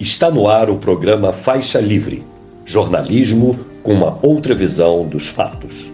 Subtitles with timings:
[0.00, 2.26] Está no ar o programa Faixa Livre
[2.64, 5.92] jornalismo com uma outra visão dos fatos.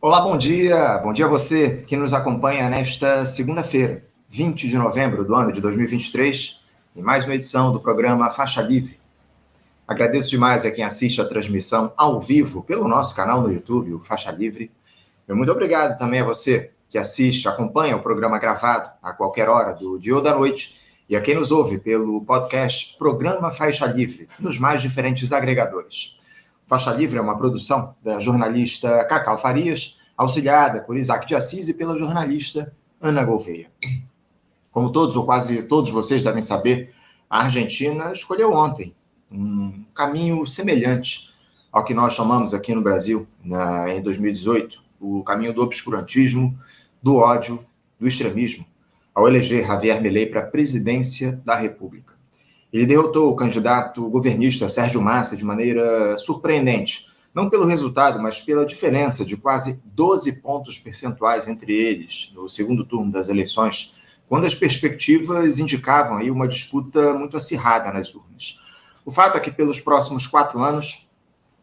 [0.00, 0.98] Olá, bom dia.
[1.04, 5.60] Bom dia a você que nos acompanha nesta segunda-feira, 20 de novembro do ano de
[5.60, 6.62] 2023,
[6.96, 8.98] em mais uma edição do programa Faixa Livre.
[9.86, 14.00] Agradeço demais a quem assiste a transmissão ao vivo pelo nosso canal no YouTube, o
[14.00, 14.68] Faixa Livre.
[15.28, 19.76] E muito obrigado também a você que assiste, acompanha o programa gravado a qualquer hora
[19.76, 24.28] do dia ou da noite e a quem nos ouve pelo podcast Programa Faixa Livre,
[24.40, 26.16] nos mais diferentes agregadores.
[26.66, 31.74] Faixa Livre é uma produção da jornalista Cacau Farias, auxiliada por Isaac de Assis e
[31.74, 33.70] pela jornalista Ana Gouveia.
[34.72, 36.92] Como todos ou quase todos vocês devem saber,
[37.30, 38.94] a Argentina escolheu ontem
[39.30, 41.32] um caminho semelhante
[41.70, 46.58] ao que nós chamamos aqui no Brasil, na, em 2018, o caminho do obscurantismo,
[47.00, 47.64] do ódio,
[47.98, 48.66] do extremismo
[49.16, 52.12] ao eleger Javier Milei para a presidência da República.
[52.70, 58.66] Ele derrotou o candidato governista Sérgio Massa de maneira surpreendente, não pelo resultado, mas pela
[58.66, 63.94] diferença de quase 12 pontos percentuais entre eles no segundo turno das eleições,
[64.28, 68.60] quando as perspectivas indicavam aí uma disputa muito acirrada nas urnas.
[69.02, 71.08] O fato é que pelos próximos quatro anos,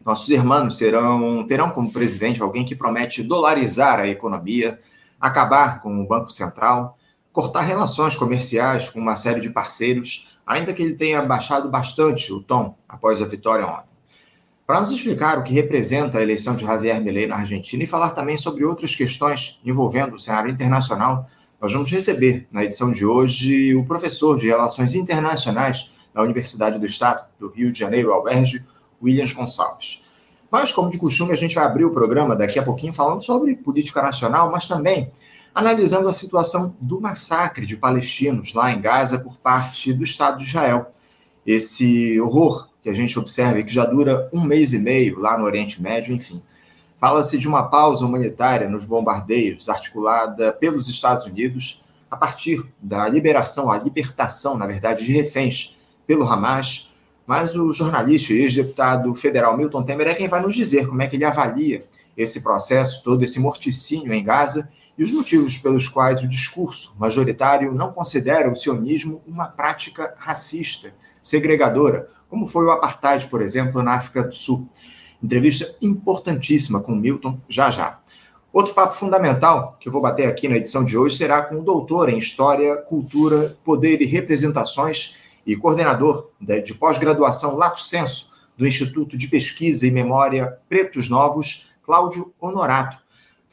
[0.03, 4.79] nossos irmãos serão, terão como presidente alguém que promete dolarizar a economia,
[5.21, 6.97] acabar com o Banco Central,
[7.33, 12.39] cortar relações comerciais com uma série de parceiros, ainda que ele tenha baixado bastante o
[12.39, 13.91] tom após a vitória ontem.
[14.67, 18.11] Para nos explicar o que representa a eleição de Javier Milei na Argentina e falar
[18.11, 21.27] também sobre outras questões envolvendo o cenário internacional,
[21.59, 26.85] nós vamos receber na edição de hoje o professor de Relações Internacionais da Universidade do
[26.85, 28.63] Estado do Rio de Janeiro, Alberge,
[29.01, 30.03] Williams Gonçalves.
[30.51, 33.55] Mas, como de costume, a gente vai abrir o programa daqui a pouquinho falando sobre
[33.55, 35.11] política nacional, mas também
[35.53, 40.45] analisando a situação do massacre de palestinos lá em Gaza por parte do Estado de
[40.45, 40.91] Israel.
[41.45, 45.37] Esse horror que a gente observa e que já dura um mês e meio lá
[45.37, 46.41] no Oriente Médio, enfim.
[46.97, 53.71] Fala-se de uma pausa humanitária nos bombardeios articulada pelos Estados Unidos a partir da liberação,
[53.71, 56.93] a libertação, na verdade, de reféns pelo Hamas.
[57.25, 61.07] Mas o jornalista e ex-deputado federal Milton Temer é quem vai nos dizer como é
[61.07, 61.85] que ele avalia
[62.17, 67.73] esse processo, todo esse morticínio em Gaza e os motivos pelos quais o discurso majoritário
[67.73, 73.93] não considera o sionismo uma prática racista, segregadora, como foi o apartheid, por exemplo, na
[73.93, 74.67] África do Sul.
[75.21, 77.99] Entrevista importantíssima com Milton já já.
[78.51, 81.63] Outro papo fundamental que eu vou bater aqui na edição de hoje será com o
[81.63, 89.17] doutor em História, Cultura, Poder e Representações e coordenador de pós-graduação Lato Senso do Instituto
[89.17, 93.02] de Pesquisa e Memória Pretos Novos, Cláudio Honorato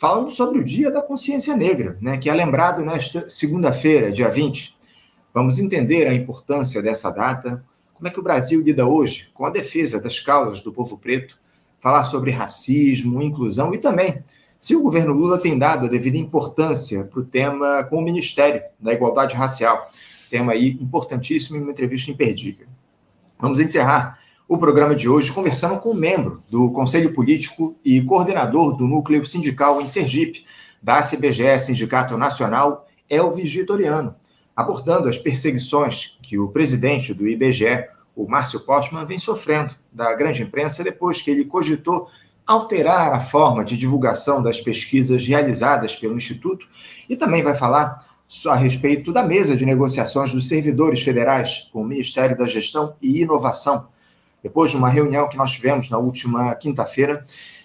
[0.00, 4.74] falando sobre o Dia da Consciência Negra, né, que é lembrado nesta segunda-feira, dia 20.
[5.34, 7.62] Vamos entender a importância dessa data,
[7.92, 11.38] como é que o Brasil lida hoje com a defesa das causas do povo preto,
[11.80, 14.24] falar sobre racismo, inclusão e também
[14.58, 18.62] se o governo Lula tem dado a devida importância para o tema com o Ministério
[18.80, 19.86] da Igualdade Racial.
[20.30, 22.66] Tema aí importantíssimo e uma entrevista imperdível.
[23.38, 24.18] Vamos encerrar
[24.50, 29.24] o programa de hoje conversando com um membro do Conselho Político e coordenador do Núcleo
[29.24, 30.44] Sindical em Sergipe,
[30.82, 34.12] da CBGE Sindicato Nacional, Elvis Vitoriano,
[34.56, 40.42] abordando as perseguições que o presidente do IBGE, o Márcio Postman, vem sofrendo da grande
[40.42, 42.08] imprensa depois que ele cogitou
[42.44, 46.66] alterar a forma de divulgação das pesquisas realizadas pelo Instituto
[47.08, 48.04] e também vai falar
[48.48, 53.22] a respeito da mesa de negociações dos servidores federais com o Ministério da Gestão e
[53.22, 53.86] Inovação,
[54.42, 57.24] depois de uma reunião que nós tivemos na última quinta-feira,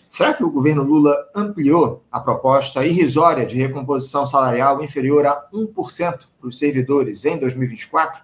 [0.10, 6.20] será que o governo Lula ampliou a proposta irrisória de recomposição salarial inferior a 1%
[6.40, 8.24] para os servidores em 2024?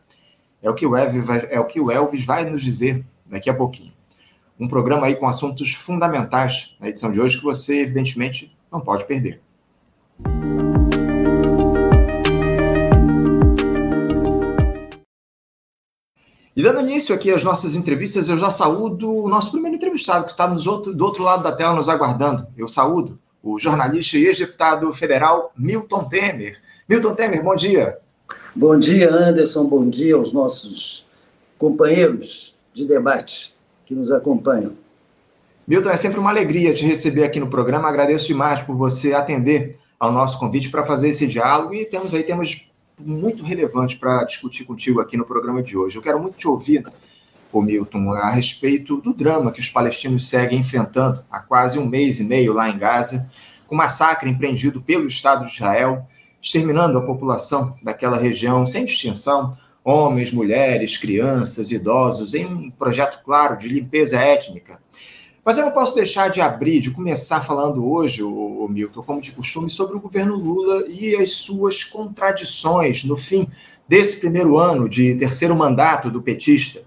[0.62, 3.50] É o, que o Elvis vai, é o que o Elvis vai nos dizer daqui
[3.50, 3.92] a pouquinho.
[4.60, 9.06] Um programa aí com assuntos fundamentais na edição de hoje que você, evidentemente, não pode
[9.06, 9.42] perder.
[16.56, 20.32] E dando início aqui às nossas entrevistas, eu já saúdo o nosso primeiro entrevistado, que
[20.32, 22.46] está nos outro, do outro lado da tela nos aguardando.
[22.58, 26.60] Eu saúdo o jornalista e ex-deputado federal Milton Temer.
[26.88, 27.98] Milton Temer, bom dia.
[28.54, 29.66] Bom dia, Anderson.
[29.66, 31.06] Bom dia aos nossos
[31.58, 33.56] companheiros de debate
[33.86, 34.74] que nos acompanham.
[35.66, 37.88] Milton, é sempre uma alegria te receber aqui no programa.
[37.88, 42.24] Agradeço demais por você atender ao nosso convite para fazer esse diálogo e temos aí
[42.24, 42.71] temas
[43.06, 45.96] muito relevante para discutir contigo aqui no programa de hoje.
[45.96, 46.86] Eu quero muito te ouvir,
[47.52, 52.20] ô Milton, a respeito do drama que os palestinos seguem enfrentando há quase um mês
[52.20, 53.30] e meio lá em Gaza,
[53.68, 56.06] com massacre empreendido pelo Estado de Israel,
[56.42, 63.58] exterminando a população daquela região sem distinção, homens, mulheres, crianças, idosos, em um projeto claro
[63.58, 64.80] de limpeza étnica.
[65.44, 69.32] Mas eu não posso deixar de abrir, de começar falando hoje, o, Milton, como de
[69.32, 73.50] costume, sobre o governo Lula e as suas contradições no fim
[73.88, 76.84] desse primeiro ano de terceiro mandato do petista.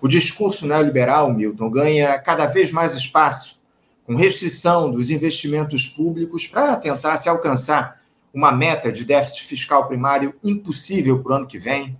[0.00, 3.60] O discurso neoliberal, Milton, ganha cada vez mais espaço,
[4.06, 8.00] com restrição dos investimentos públicos para tentar se alcançar
[8.32, 11.96] uma meta de déficit fiscal primário impossível para o ano que vem,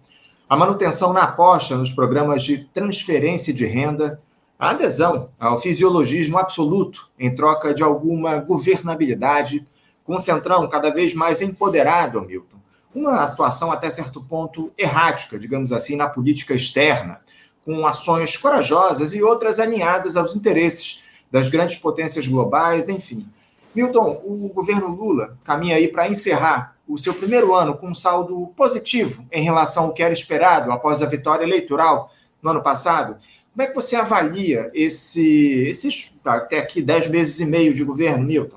[0.49, 4.19] a manutenção na aposta nos programas de transferência de renda,
[4.63, 9.67] a adesão ao fisiologismo absoluto em troca de alguma governabilidade,
[10.05, 12.59] com o Centrão cada vez mais empoderado, Milton.
[12.95, 17.21] Uma situação até certo ponto errática, digamos assim, na política externa,
[17.65, 23.27] com ações corajosas e outras alinhadas aos interesses das grandes potências globais, enfim.
[23.75, 28.47] Milton, o governo Lula caminha aí para encerrar o seu primeiro ano com um saldo
[28.57, 33.17] positivo em relação ao que era esperado após a vitória eleitoral no ano passado.
[33.53, 38.25] Como é que você avalia esse, esses até aqui dez meses e meio de governo,
[38.25, 38.57] Milton?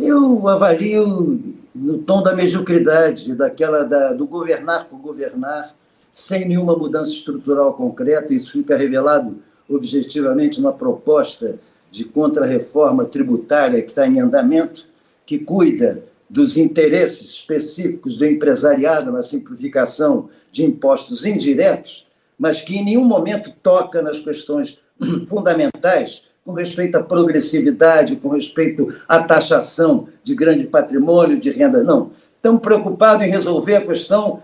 [0.00, 1.38] Eu avalio
[1.74, 5.74] no tom da mediocridade, daquela da, do governar por governar,
[6.10, 8.32] sem nenhuma mudança estrutural concreta.
[8.32, 9.36] Isso fica revelado
[9.68, 11.58] objetivamente na proposta
[11.90, 14.86] de contra-reforma tributária que está em andamento,
[15.26, 22.05] que cuida dos interesses específicos do empresariado na simplificação de impostos indiretos,
[22.38, 24.80] mas que em nenhum momento toca nas questões
[25.28, 31.82] fundamentais com respeito à progressividade, com respeito à taxação de grande patrimônio, de renda.
[31.82, 32.12] Não.
[32.36, 34.42] Estão preocupados em resolver a questão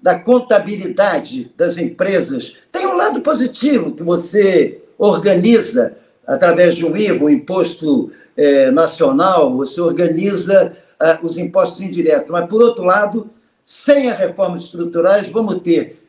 [0.00, 2.56] da contabilidade das empresas.
[2.72, 5.96] Tem um lado positivo que você organiza
[6.26, 12.28] através de um IVA, um imposto eh, nacional, você organiza uh, os impostos indiretos.
[12.30, 13.30] Mas, por outro lado,
[13.64, 16.05] sem as reformas estruturais, vamos ter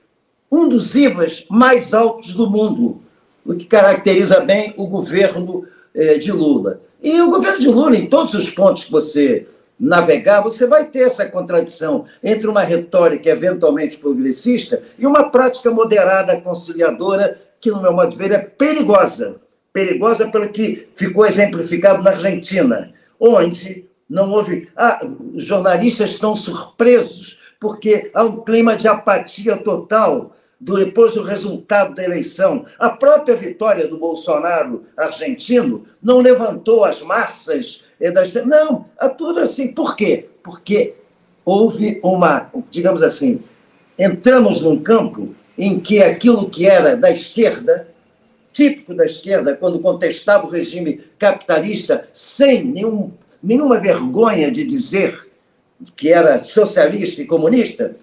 [0.51, 3.01] um dos IVAs mais altos do mundo,
[3.45, 6.81] o que caracteriza bem o governo eh, de Lula.
[7.01, 9.47] E o governo de Lula, em todos os pontos que você
[9.79, 16.39] navegar, você vai ter essa contradição entre uma retórica eventualmente progressista e uma prática moderada,
[16.41, 19.35] conciliadora, que, no meu modo de ver, é perigosa.
[19.71, 24.69] Perigosa pelo que ficou exemplificado na Argentina, onde não houve.
[24.75, 31.93] Ah, os jornalistas estão surpresos, porque há um clima de apatia total depois do resultado
[31.95, 32.65] da eleição.
[32.79, 37.83] A própria vitória do Bolsonaro argentino não levantou as massas
[38.13, 38.33] das.
[38.45, 39.69] Não, é tudo assim.
[39.69, 40.27] Por quê?
[40.43, 40.95] Porque
[41.45, 43.43] houve uma, digamos assim,
[43.97, 47.87] entramos num campo em que aquilo que era da esquerda,
[48.51, 53.11] típico da esquerda, quando contestava o regime capitalista, sem nenhum
[53.41, 55.27] nenhuma vergonha de dizer
[55.95, 57.95] que era socialista e comunista,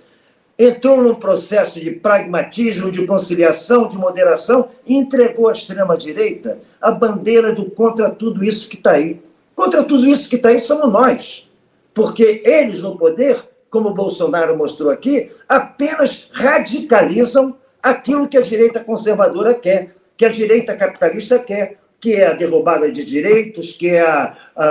[0.59, 7.53] entrou num processo de pragmatismo, de conciliação, de moderação e entregou à extrema-direita a bandeira
[7.53, 9.21] do contra tudo isso que está aí.
[9.55, 11.51] Contra tudo isso que está aí somos nós.
[11.93, 13.39] Porque eles no poder,
[13.71, 20.77] como Bolsonaro mostrou aqui, apenas radicalizam aquilo que a direita conservadora quer, que a direita
[20.77, 24.65] capitalista quer que é a derrubada de direitos, que é a, a,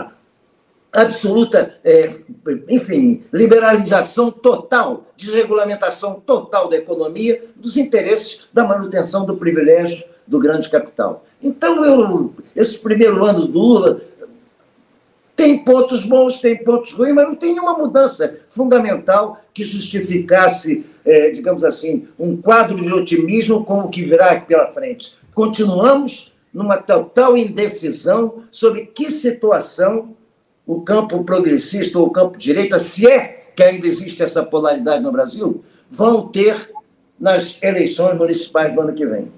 [0.00, 0.10] a
[0.96, 2.10] absoluta, é,
[2.68, 10.68] enfim, liberalização total, desregulamentação total da economia, dos interesses da manutenção do privilégio do grande
[10.68, 11.24] capital.
[11.42, 14.00] Então, eu, esse primeiro ano do Lula
[15.36, 21.30] tem pontos bons, tem pontos ruins, mas não tem nenhuma mudança fundamental que justificasse, é,
[21.30, 25.14] digamos assim, um quadro de otimismo com o que virá pela frente.
[25.34, 30.16] Continuamos numa total indecisão sobre que situação
[30.66, 35.12] o campo progressista ou o campo direita, se é que ainda existe essa polaridade no
[35.12, 36.70] Brasil, vão ter
[37.18, 39.32] nas eleições municipais do ano que vem.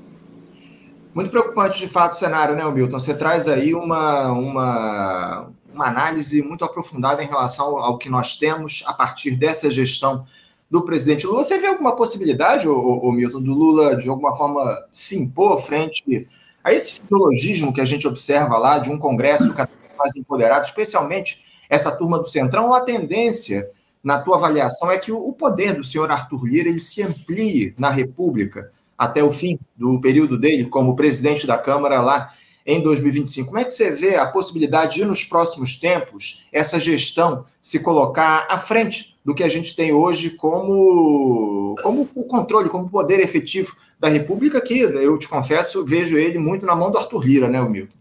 [1.14, 2.99] Muito preocupante, de fato, o cenário, né, Milton?
[2.99, 8.82] Você traz aí uma, uma, uma análise muito aprofundada em relação ao que nós temos
[8.87, 10.25] a partir dessa gestão
[10.70, 11.44] do presidente Lula.
[11.44, 16.26] Você vê alguma possibilidade, o Milton, do Lula, de alguma forma, se impor frente
[16.62, 21.44] a esse fisiologismo que a gente observa lá de um Congresso cada mais empoderado, especialmente
[21.68, 23.70] essa turma do Centrão, a tendência,
[24.02, 27.90] na tua avaliação, é que o poder do senhor Arthur Lira ele se amplie na
[27.90, 32.32] República até o fim do período dele como presidente da Câmara lá
[32.66, 33.48] em 2025.
[33.48, 38.46] Como é que você vê a possibilidade de, nos próximos tempos, essa gestão se colocar
[38.50, 43.74] à frente do que a gente tem hoje como, como o controle, como poder efetivo
[43.98, 47.60] da República, que eu te confesso, vejo ele muito na mão do Arthur Lira, né,
[47.60, 47.97] Milton?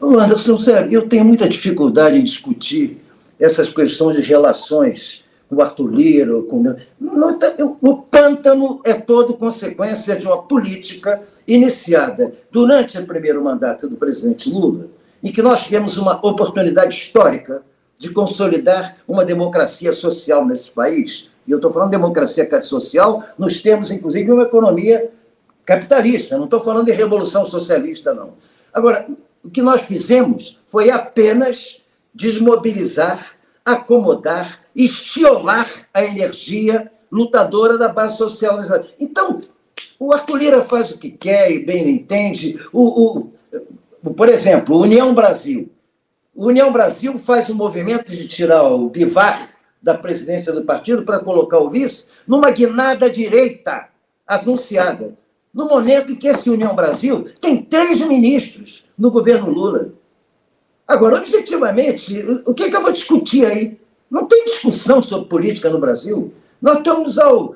[0.00, 3.02] Anderson, sério, eu tenho muita dificuldade em discutir
[3.38, 6.42] essas questões de relações com o Arthur Lira.
[6.42, 6.74] Com...
[7.38, 13.96] Tá, o pântano é todo consequência de uma política iniciada durante o primeiro mandato do
[13.96, 14.88] presidente Lula,
[15.22, 17.62] em que nós tivemos uma oportunidade histórica
[17.98, 21.30] de consolidar uma democracia social nesse país.
[21.46, 25.10] E eu estou falando de democracia social nos termos, inclusive, de uma economia
[25.64, 26.36] capitalista.
[26.36, 28.34] Não estou falando de revolução socialista, não.
[28.74, 29.06] Agora,
[29.46, 31.80] o que nós fizemos foi apenas
[32.12, 38.58] desmobilizar, acomodar, estiolar a energia lutadora da base social.
[38.98, 39.40] Então,
[40.00, 42.58] o Arthur Lira faz o que quer e bem entende.
[42.72, 43.30] O,
[44.02, 45.70] o, por exemplo, União Brasil.
[46.34, 49.50] O União Brasil faz um movimento de tirar o Bivar
[49.80, 53.88] da presidência do partido para colocar o vice numa guinada direita
[54.26, 55.16] anunciada.
[55.56, 59.88] No momento em que esse União Brasil tem três ministros no governo Lula.
[60.86, 63.80] Agora, objetivamente, o que, é que eu vou discutir aí?
[64.10, 66.34] Não tem discussão sobre política no Brasil.
[66.60, 67.54] Nós estamos ao.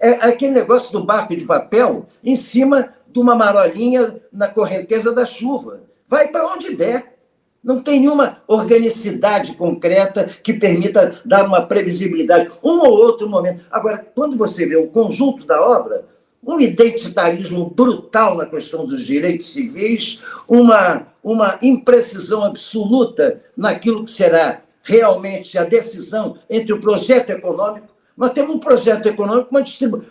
[0.00, 5.12] É, é aquele negócio do barco de papel em cima de uma marolinha na correnteza
[5.12, 5.80] da chuva.
[6.06, 7.16] Vai para onde der.
[7.64, 13.64] Não tem nenhuma organicidade concreta que permita dar uma previsibilidade, um ou outro momento.
[13.72, 16.13] Agora, quando você vê o conjunto da obra,
[16.46, 24.62] um identitarismo brutal na questão dos direitos civis, uma, uma imprecisão absoluta naquilo que será
[24.82, 27.88] realmente a decisão entre o projeto econômico.
[28.16, 29.64] Nós temos um projeto econômico, uma,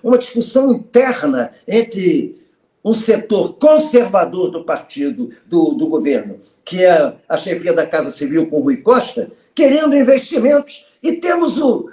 [0.04, 2.42] uma discussão interna entre
[2.84, 8.48] um setor conservador do partido, do, do governo, que é a chefia da Casa Civil
[8.48, 11.90] com Rui Costa, querendo investimentos, e temos o,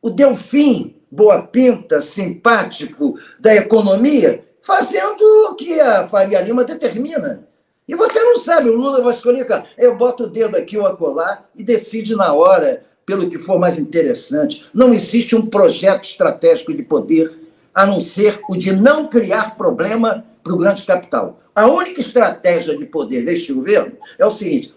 [0.00, 7.46] o Delfim, boa pinta, simpático da economia, fazendo o que a Faria Lima determina.
[7.86, 9.46] E você não sabe, o Lula vai escolher,
[9.78, 13.78] eu boto o dedo aqui ou acolá e decide na hora pelo que for mais
[13.78, 14.66] interessante.
[14.74, 17.32] Não existe um projeto estratégico de poder
[17.74, 21.40] a não ser o de não criar problema para o grande capital.
[21.54, 24.74] A única estratégia de poder deste governo é o seguinte: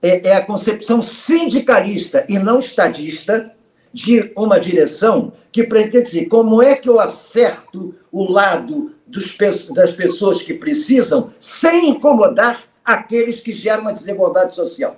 [0.00, 3.52] é, é a concepção sindicalista e não estadista
[3.96, 9.34] de uma direção que pretende dizer como é que eu acerto o lado dos,
[9.70, 14.96] das pessoas que precisam sem incomodar aqueles que geram uma desigualdade social.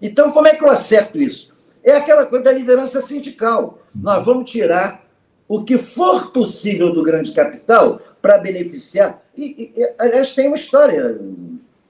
[0.00, 1.54] Então, como é que eu acerto isso?
[1.84, 3.80] É aquela coisa da liderança sindical.
[3.94, 5.04] Nós vamos tirar
[5.46, 9.22] o que for possível do grande capital para beneficiar.
[9.36, 11.20] E, e, aliás, tem uma história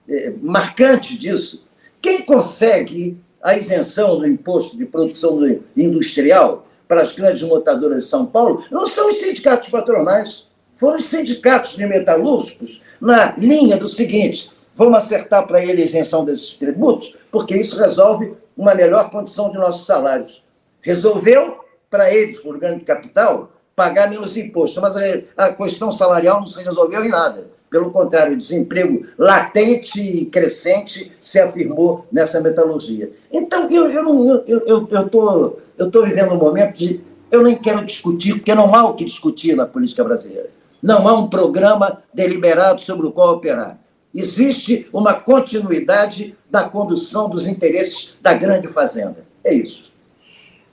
[0.08, 1.68] é, marcante disso.
[2.00, 5.38] Quem consegue a isenção do imposto de produção
[5.76, 10.46] industrial para as grandes montadoras de São Paulo não são os sindicatos patronais,
[10.76, 16.24] foram os sindicatos de metalúrgicos na linha do seguinte: vamos acertar para ele a isenção
[16.24, 20.44] desses tributos, porque isso resolve uma melhor condição de nossos salários.
[20.80, 24.94] Resolveu para eles, por grande capital, pagar menos imposto, mas
[25.36, 27.46] a questão salarial não se resolveu em nada.
[27.72, 33.10] Pelo contrário, o desemprego latente e crescente se afirmou nessa metalurgia.
[33.32, 37.00] Então, eu estou eu, eu, eu, tô, eu tô vivendo um momento de.
[37.30, 40.50] Eu nem quero discutir, porque não há o que discutir na política brasileira.
[40.82, 43.78] Não há um programa deliberado sobre o qual operar.
[44.14, 49.24] Existe uma continuidade da condução dos interesses da grande fazenda.
[49.42, 49.91] É isso.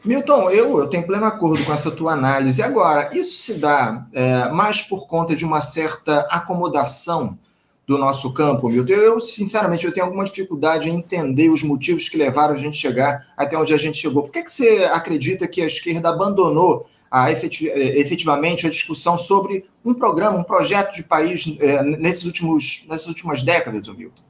[0.03, 2.61] Milton, eu, eu tenho pleno acordo com essa tua análise.
[2.61, 7.37] Agora, isso se dá é, mais por conta de uma certa acomodação
[7.85, 8.93] do nosso campo, Milton?
[8.93, 13.27] Eu, sinceramente, eu tenho alguma dificuldade em entender os motivos que levaram a gente chegar
[13.35, 14.23] até onde a gente chegou.
[14.23, 19.95] Por que, que você acredita que a esquerda abandonou a efetivamente a discussão sobre um
[19.95, 24.21] programa, um projeto de país é, nesses últimos, nessas últimas décadas, Milton?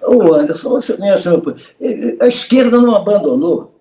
[0.00, 1.28] Ô, Anderson, você conhece
[2.20, 3.72] a esquerda não abandonou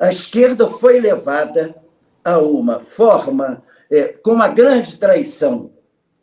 [0.00, 1.76] a esquerda foi levada
[2.24, 5.70] a uma forma, é, com uma grande traição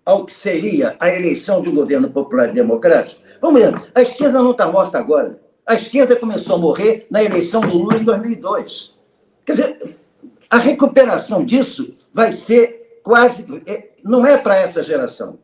[0.03, 3.21] ao que seria a eleição de um governo popular e democrático.
[3.39, 5.39] Vamos ver, a esquerda não está morta agora.
[5.65, 8.95] A esquerda começou a morrer na eleição do Lula em 2002.
[9.45, 9.97] Quer dizer,
[10.49, 13.45] a recuperação disso vai ser quase.
[13.67, 15.37] É, não é para essa geração.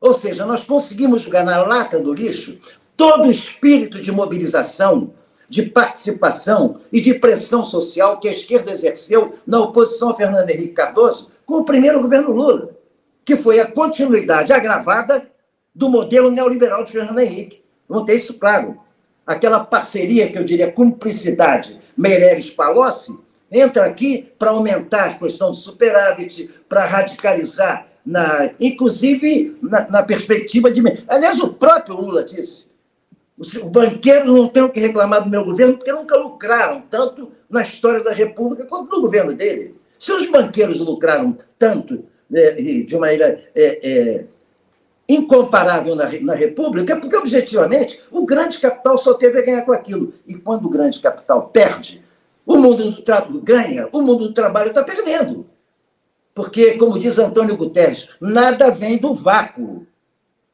[0.00, 2.58] Ou seja, nós conseguimos jogar na lata do lixo
[2.96, 5.12] todo o espírito de mobilização
[5.48, 10.72] de participação e de pressão social que a esquerda exerceu na oposição a Fernando Henrique
[10.72, 12.70] Cardoso com o primeiro governo Lula,
[13.24, 15.28] que foi a continuidade agravada
[15.74, 17.62] do modelo neoliberal de Fernando Henrique.
[17.88, 18.80] Vamos ter isso claro.
[19.26, 23.18] Aquela parceria que eu diria cumplicidade Meireles-Palocci
[23.50, 30.70] entra aqui para aumentar a questão do superávit, para radicalizar, na, inclusive na, na perspectiva
[30.70, 30.82] de.
[31.08, 32.73] Aliás, o próprio Lula disse
[33.36, 37.62] Os banqueiros não têm o que reclamar do meu governo porque nunca lucraram tanto na
[37.62, 39.74] história da República quanto no governo dele.
[39.98, 44.24] Se os banqueiros lucraram tanto, né, de maneira é, é,
[45.08, 49.72] incomparável na, na República, é porque, objetivamente, o grande capital só teve a ganhar com
[49.72, 50.14] aquilo.
[50.26, 52.02] E quando o grande capital perde,
[52.46, 55.46] o mundo do trabalho ganha, o mundo do trabalho está perdendo.
[56.34, 59.86] Porque, como diz Antônio Guterres, nada vem do vácuo.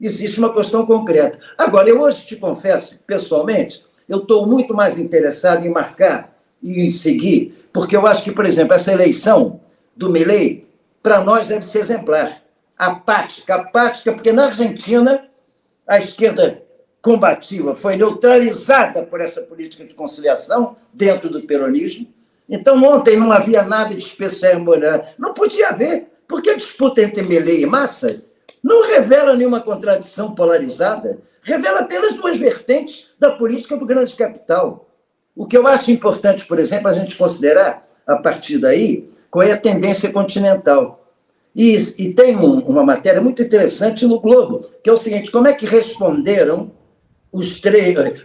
[0.01, 1.39] Existe uma questão concreta.
[1.59, 6.89] Agora, eu hoje te confesso, pessoalmente, eu estou muito mais interessado em marcar e em
[6.89, 9.61] seguir, porque eu acho que, por exemplo, essa eleição
[9.95, 10.67] do Milley,
[11.03, 12.43] para nós deve ser exemplar.
[12.77, 15.29] Apática, apática, porque na Argentina
[15.87, 16.63] a esquerda
[17.03, 22.07] combativa foi neutralizada por essa política de conciliação dentro do peronismo.
[22.49, 25.15] Então, ontem não havia nada de especial em.
[25.19, 28.23] Não podia haver, porque a disputa entre Milley e Massa
[28.63, 34.89] não revela nenhuma contradição polarizada, revela apenas duas vertentes da política do grande capital.
[35.35, 39.53] O que eu acho importante, por exemplo, a gente considerar, a partir daí, qual é
[39.53, 41.01] a tendência continental.
[41.55, 45.49] E, e tem um, uma matéria muito interessante no Globo, que é o seguinte: como
[45.49, 46.71] é que responderam
[47.33, 47.61] os,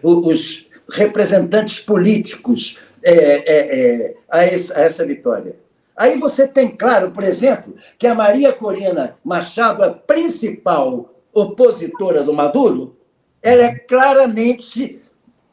[0.04, 5.56] os representantes políticos é, é, é, a, a essa vitória?
[5.96, 12.34] Aí você tem claro, por exemplo, que a Maria Corina Machado, a principal opositora do
[12.34, 12.98] Maduro,
[13.42, 15.02] ela é claramente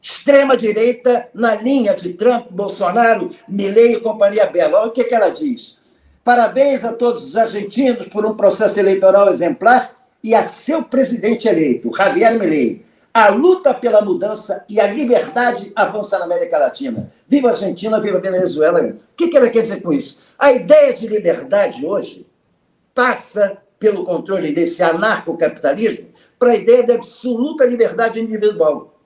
[0.01, 4.79] extrema-direita na linha de Trump, Bolsonaro, Milley e companhia bela.
[4.79, 5.79] Olha o que, que ela diz.
[6.23, 11.93] Parabéns a todos os argentinos por um processo eleitoral exemplar e a seu presidente eleito,
[11.95, 12.85] Javier Milei.
[13.15, 17.13] A luta pela mudança e a liberdade avança na América Latina.
[17.27, 18.81] Viva a Argentina, viva a Venezuela.
[18.81, 20.17] O que, ela quer dizer com isso?
[20.37, 22.25] A ideia de liberdade hoje
[22.91, 26.07] passa pelo controle desse anarcocapitalismo
[26.39, 28.99] para a ideia da absoluta liberdade individual.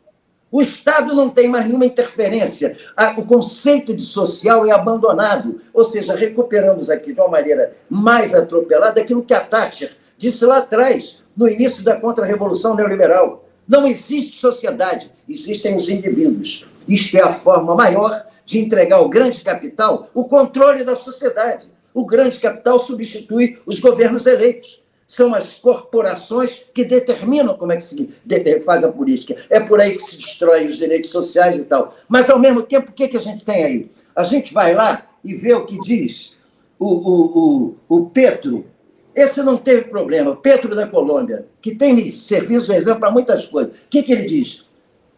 [0.49, 2.77] O Estado não tem mais nenhuma interferência.
[3.17, 5.59] O conceito de social é abandonado.
[5.73, 10.59] Ou seja, recuperamos aqui de uma maneira mais atropelada aquilo que a Thatcher disse lá
[10.59, 13.46] atrás, no início da contra-revolução neoliberal.
[13.67, 16.67] Não existe sociedade, existem os indivíduos.
[16.87, 21.69] Isto é a forma maior de entregar ao grande capital o controle da sociedade.
[21.93, 27.83] O grande capital substitui os governos eleitos são as corporações que determinam como é que
[27.83, 28.09] se
[28.65, 29.37] faz a política.
[29.49, 31.95] É por aí que se destrói os direitos sociais e tal.
[32.09, 33.91] Mas, ao mesmo tempo, o que, que a gente tem aí?
[34.13, 36.35] A gente vai lá e vê o que diz
[36.77, 38.65] o, o, o, o Petro.
[39.17, 40.35] Esse não teve problema.
[40.35, 43.73] Petro da Colômbia, que tem me servido de exemplo para muitas coisas.
[43.73, 44.69] O que, que ele diz?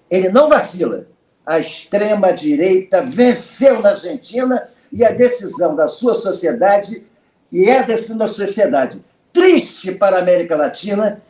[0.10, 1.06] Ele não vacila.
[1.46, 7.04] A extrema-direita venceu na Argentina e a decisão da sua sociedade,
[7.52, 11.22] e é a decisão da sociedade, triste para a América Latina,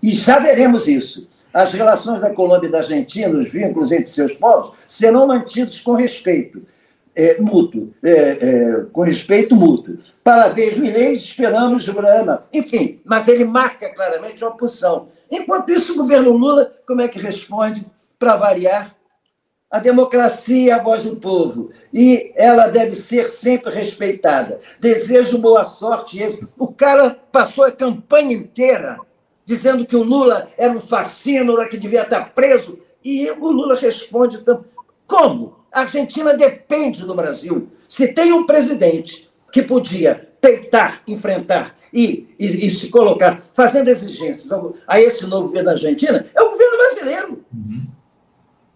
[0.00, 1.28] e já veremos isso.
[1.52, 5.94] As relações da Colômbia e da Argentina, os vínculos entre seus povos, serão mantidos com
[5.94, 6.62] respeito
[7.14, 9.98] é, mútuo, é, é, com respeito mútuo.
[10.24, 12.44] Parabéns, Milei, esperamos Brana.
[12.52, 15.08] Enfim, mas ele marca claramente uma posição.
[15.30, 17.86] Enquanto isso, o governo Lula, como é que responde?
[18.18, 18.94] Para variar,
[19.70, 24.60] a democracia é a voz do povo e ela deve ser sempre respeitada.
[24.78, 26.22] Desejo boa sorte.
[26.58, 28.98] O cara passou a campanha inteira
[29.46, 32.78] dizendo que o Lula era um fascínora que devia estar preso.
[33.02, 34.44] E o Lula responde:
[35.12, 35.58] como?
[35.70, 37.68] A Argentina depende do Brasil.
[37.86, 44.50] Se tem um presidente que podia peitar, enfrentar e, e, e se colocar fazendo exigências
[44.88, 47.44] a esse novo governo da Argentina, é o governo brasileiro.
[47.52, 47.86] Uhum.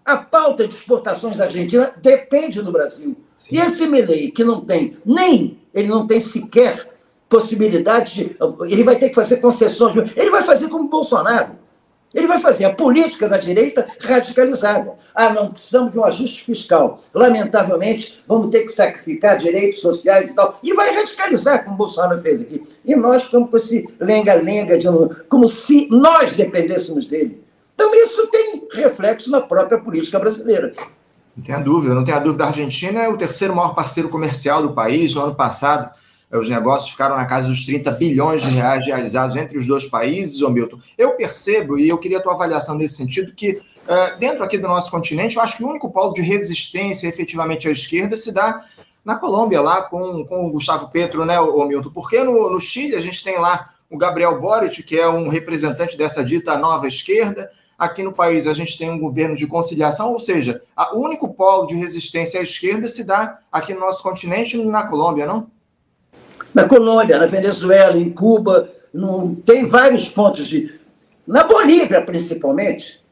[0.04, 3.16] A pauta de exportações da Argentina depende do Brasil.
[3.38, 3.56] Sim.
[3.56, 6.86] E esse Milley, que não tem nem, ele não tem sequer
[7.28, 8.36] possibilidade de.
[8.70, 10.12] Ele vai ter que fazer concessões.
[10.14, 11.65] Ele vai fazer como Bolsonaro.
[12.16, 14.94] Ele vai fazer a política da direita radicalizada.
[15.14, 17.04] Ah, não precisamos de um ajuste fiscal.
[17.12, 20.58] Lamentavelmente, vamos ter que sacrificar direitos sociais e tal.
[20.62, 22.66] E vai radicalizar, como o Bolsonaro fez aqui.
[22.82, 24.88] E nós ficamos com esse lenga-lenga, de,
[25.28, 27.44] como se nós dependêssemos dele.
[27.74, 30.72] Então, isso tem reflexo na própria política brasileira.
[31.36, 32.44] Não tenha dúvida, não tenha dúvida.
[32.44, 35.14] A Argentina é o terceiro maior parceiro comercial do país.
[35.14, 35.90] No ano passado,
[36.38, 40.42] os negócios ficaram na casa dos 30 bilhões de reais realizados entre os dois países,
[40.42, 40.78] ô Milton.
[40.96, 44.68] Eu percebo, e eu queria a tua avaliação nesse sentido, que uh, dentro aqui do
[44.68, 48.62] nosso continente, eu acho que o único polo de resistência efetivamente à esquerda se dá
[49.04, 51.90] na Colômbia, lá com, com o Gustavo Petro, né, ô Milton?
[51.90, 55.96] Porque no, no Chile a gente tem lá o Gabriel Boric, que é um representante
[55.96, 57.50] dessa dita nova esquerda.
[57.78, 61.66] Aqui no país a gente tem um governo de conciliação, ou seja, o único polo
[61.66, 65.46] de resistência à esquerda se dá aqui no nosso continente na Colômbia, não?
[66.56, 70.72] Na Colômbia, na Venezuela, em Cuba, não, tem vários pontos de.
[71.26, 73.04] Na Bolívia, principalmente,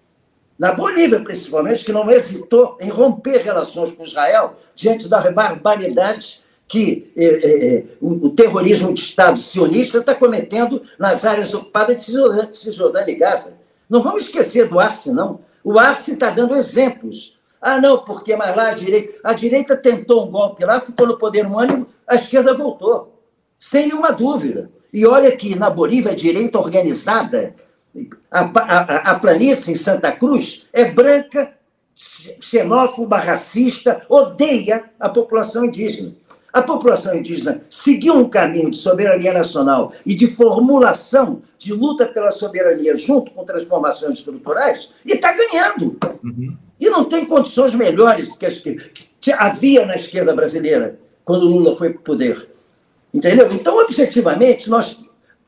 [0.58, 7.12] Na Bolívia, principalmente, que não hesitou em romper relações com Israel diante das barbaridades que
[7.14, 12.56] eh, eh, eh, o, o, terrorismo de Estado sionista está cometendo nas áreas ocupadas de
[12.56, 13.52] Cisjordânia e Gaza.
[13.90, 15.40] Não vamos esquecer do Arce, não.
[15.62, 17.38] O Arce está dando exemplos.
[17.60, 21.18] Ah, não, porque mas lá a direita, a direita tentou um golpe lá, ficou no
[21.18, 23.13] poder um ano, a esquerda voltou,
[23.58, 24.70] sem nenhuma dúvida.
[24.92, 27.54] E olha que na Bolívia a direita organizada,
[28.30, 31.52] a, a, a planície em Santa Cruz é branca,
[32.40, 36.12] xenófoba, racista, odeia a população indígena.
[36.52, 42.30] A população indígena seguiu um caminho de soberania nacional e de formulação de luta pela
[42.30, 45.96] soberania junto com transformações estruturais e está ganhando.
[46.22, 46.56] Uhum.
[46.78, 48.76] E não tem condições melhores que as que,
[49.20, 52.53] que havia na esquerda brasileira quando Lula foi para o poder.
[53.14, 53.52] Entendeu?
[53.52, 54.98] Então, objetivamente, nós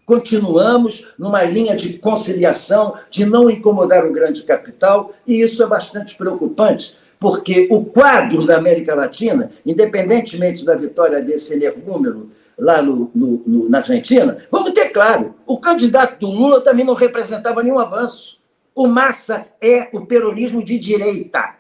[0.06, 6.14] continuamos numa linha de conciliação, de não incomodar o grande capital, e isso é bastante
[6.14, 13.42] preocupante, porque o quadro da América Latina, independentemente da vitória desse energúmeno lá no, no,
[13.44, 18.38] no, na Argentina, vamos ter claro, o candidato do Lula também não representava nenhum avanço.
[18.76, 21.56] O Massa é o peronismo de direita.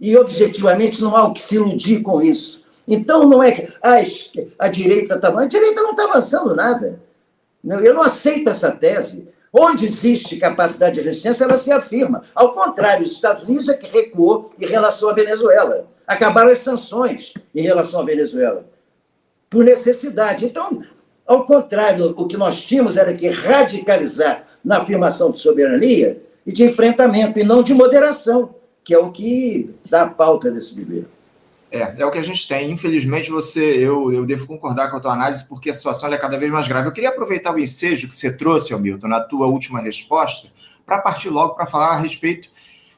[0.00, 2.59] E, objetivamente, não há o que se iludir com isso.
[2.86, 3.96] Então, não é que a,
[4.58, 5.28] a direita está...
[5.28, 7.00] A direita não está avançando nada.
[7.62, 9.28] Eu não aceito essa tese.
[9.52, 12.22] Onde existe capacidade de resistência, ela se afirma.
[12.34, 15.88] Ao contrário, os Estados Unidos é que recuou em relação à Venezuela.
[16.06, 18.64] Acabaram as sanções em relação à Venezuela,
[19.48, 20.44] por necessidade.
[20.44, 20.82] Então,
[21.26, 26.64] ao contrário, o que nós tínhamos era que radicalizar na afirmação de soberania e de
[26.64, 31.08] enfrentamento, e não de moderação, que é o que dá a pauta desse governo.
[31.70, 32.70] É, é o que a gente tem.
[32.70, 36.36] Infelizmente, você, eu, eu devo concordar com a tua análise, porque a situação é cada
[36.36, 36.88] vez mais grave.
[36.88, 40.48] Eu queria aproveitar o ensejo que você trouxe, Milton, na tua última resposta,
[40.84, 42.48] para partir logo para falar a respeito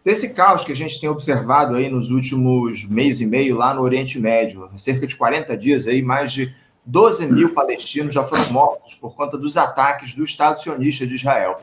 [0.03, 3.83] desse caos que a gente tem observado aí nos últimos mês e meio lá no
[3.83, 4.69] Oriente Médio.
[4.77, 6.55] Cerca de 40 dias aí, mais de
[6.85, 11.61] 12 mil palestinos já foram mortos por conta dos ataques do Estado sionista de Israel.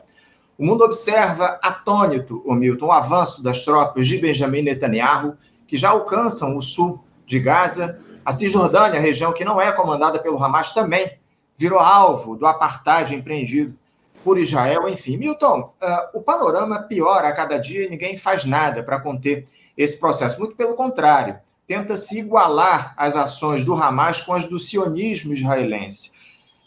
[0.56, 5.36] O mundo observa atônito, Milton, o avanço das tropas de Benjamin Netanyahu
[5.70, 8.00] que já alcançam o sul de Gaza.
[8.24, 11.16] A Cisjordânia, região que não é comandada pelo Hamas, também
[11.56, 13.78] virou alvo do apartheid empreendido
[14.24, 14.88] por Israel.
[14.88, 19.46] Enfim, Milton, uh, o panorama piora a cada dia e ninguém faz nada para conter
[19.76, 20.40] esse processo.
[20.40, 26.10] Muito pelo contrário, tenta se igualar as ações do Hamas com as do sionismo israelense.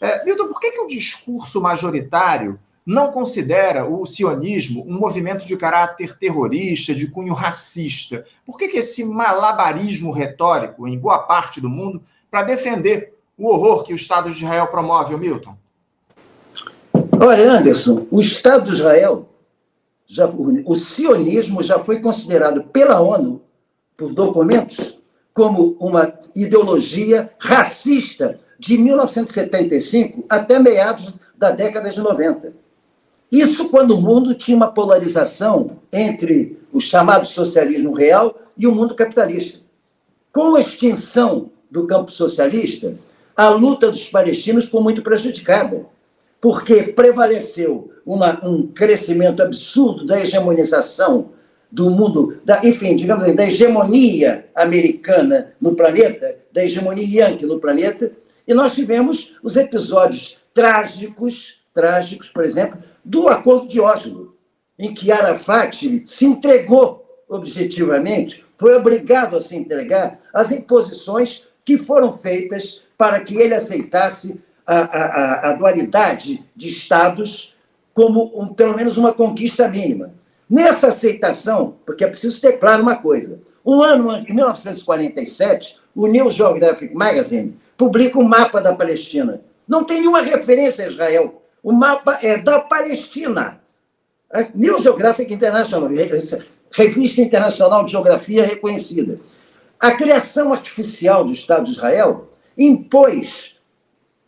[0.00, 5.56] Uh, Milton, por que, que o discurso majoritário não considera o sionismo um movimento de
[5.56, 8.24] caráter terrorista, de cunho racista?
[8.44, 13.82] Por que, que esse malabarismo retórico em boa parte do mundo para defender o horror
[13.84, 15.56] que o Estado de Israel promove, Milton?
[17.18, 19.28] Olha, Anderson, o Estado de Israel,
[20.06, 23.40] já, o sionismo já foi considerado pela ONU,
[23.96, 24.98] por documentos,
[25.32, 32.63] como uma ideologia racista de 1975 até meados da década de 90.
[33.34, 38.94] Isso quando o mundo tinha uma polarização entre o chamado socialismo real e o mundo
[38.94, 39.58] capitalista.
[40.32, 42.96] Com a extinção do campo socialista,
[43.36, 45.84] a luta dos palestinos foi muito prejudicada,
[46.40, 51.30] porque prevaleceu uma, um crescimento absurdo da hegemonização
[51.72, 57.58] do mundo, da, enfim, digamos assim, da hegemonia americana no planeta, da hegemonia yankee no
[57.58, 58.12] planeta,
[58.46, 64.36] e nós tivemos os episódios trágicos, trágicos, por exemplo, do Acordo de Oslo,
[64.78, 72.12] em que Arafat se entregou objetivamente, foi obrigado a se entregar às imposições que foram
[72.12, 77.54] feitas para que ele aceitasse a, a, a dualidade de Estados
[77.92, 80.12] como um, pelo menos uma conquista mínima.
[80.48, 86.30] Nessa aceitação, porque é preciso ter claro uma coisa: um ano em 1947, o New
[86.30, 89.40] Geographic Magazine publica um mapa da Palestina.
[89.66, 91.42] Não tem nenhuma referência a Israel.
[91.64, 93.58] O mapa é da Palestina.
[94.30, 95.88] É New Geographic International,
[96.70, 99.18] revista internacional de geografia reconhecida.
[99.80, 103.54] A criação artificial do Estado de Israel impôs,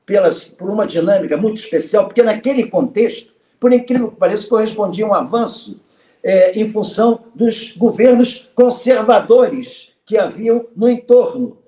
[0.07, 5.09] pelas, por uma dinâmica muito especial, porque naquele contexto, por incrível que pareça, correspondia a
[5.09, 5.79] um avanço
[6.23, 11.59] é, em função dos governos conservadores que haviam no entorno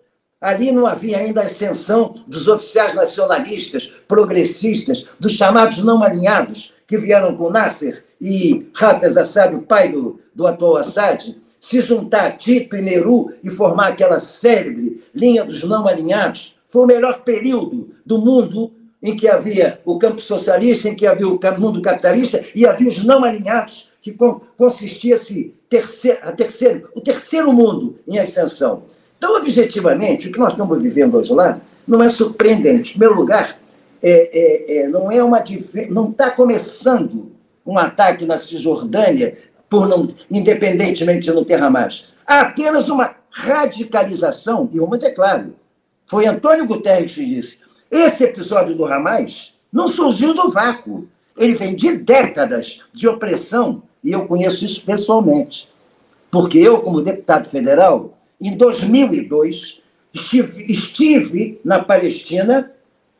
[0.40, 6.96] Ali não havia ainda a ascensão dos oficiais nacionalistas, progressistas, dos chamados não alinhados, que
[6.96, 12.30] vieram com Nasser e Hafez Assad, o pai do, do atual Assad, se juntar a
[12.30, 16.56] Tito e Nehru e formar aquela célebre linha dos não alinhados.
[16.70, 18.72] Foi o melhor período do mundo
[19.02, 23.04] em que havia o campo socialista, em que havia o mundo capitalista e havia os
[23.04, 24.16] não alinhados que
[24.56, 28.84] consistia-se terceiro, terceiro, o terceiro mundo em ascensão.
[29.18, 32.90] Então, objetivamente, o que nós estamos vivendo hoje lá não é surpreendente.
[32.90, 33.58] Em primeiro lugar,
[34.02, 35.42] é, é, é, não é uma
[35.90, 37.32] não está começando
[37.66, 39.36] um ataque na Cisjordânia
[39.68, 42.06] por não, independentemente de não ter Hamas.
[42.26, 45.54] Há apenas uma radicalização, e vamos é claro,
[46.06, 47.58] foi Antônio Guterres que disse,
[47.90, 54.12] esse episódio do Hamas não surgiu do vácuo, ele vem de décadas de opressão, e
[54.12, 55.68] eu conheço isso pessoalmente,
[56.30, 62.72] porque eu, como deputado federal, em 2002, estive, estive na Palestina,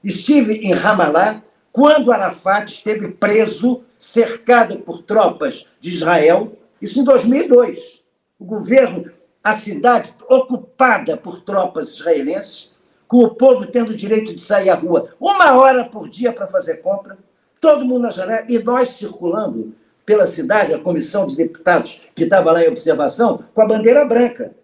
[0.03, 8.01] estive em Ramallah, quando Arafat esteve preso, cercado por tropas de Israel, isso em 2002.
[8.39, 9.11] O governo,
[9.43, 12.73] a cidade ocupada por tropas israelenses,
[13.07, 16.47] com o povo tendo o direito de sair à rua uma hora por dia para
[16.47, 17.19] fazer compra,
[17.61, 19.75] todo mundo na janela, e nós circulando
[20.07, 24.55] pela cidade, a comissão de deputados que estava lá em observação, com a bandeira branca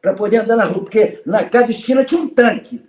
[0.00, 2.82] para poder andar na rua, porque na cada esquina tinha um tanque.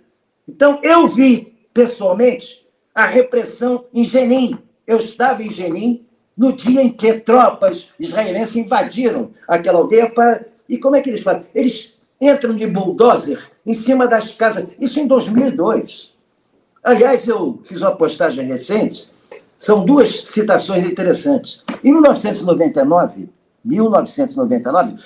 [0.48, 4.58] Então, eu vi, pessoalmente, a repressão em Jenin.
[4.86, 6.04] Eu estava em Jenin
[6.36, 10.46] no dia em que tropas israelenses invadiram aquela aldeia para...
[10.68, 11.46] E como é que eles fazem?
[11.54, 14.68] Eles entram de bulldozer em cima das casas.
[14.80, 16.12] Isso em 2002.
[16.82, 19.08] Aliás, eu fiz uma postagem recente,
[19.58, 21.62] são duas citações interessantes.
[21.84, 23.28] Em 1999,
[23.64, 24.96] 1999,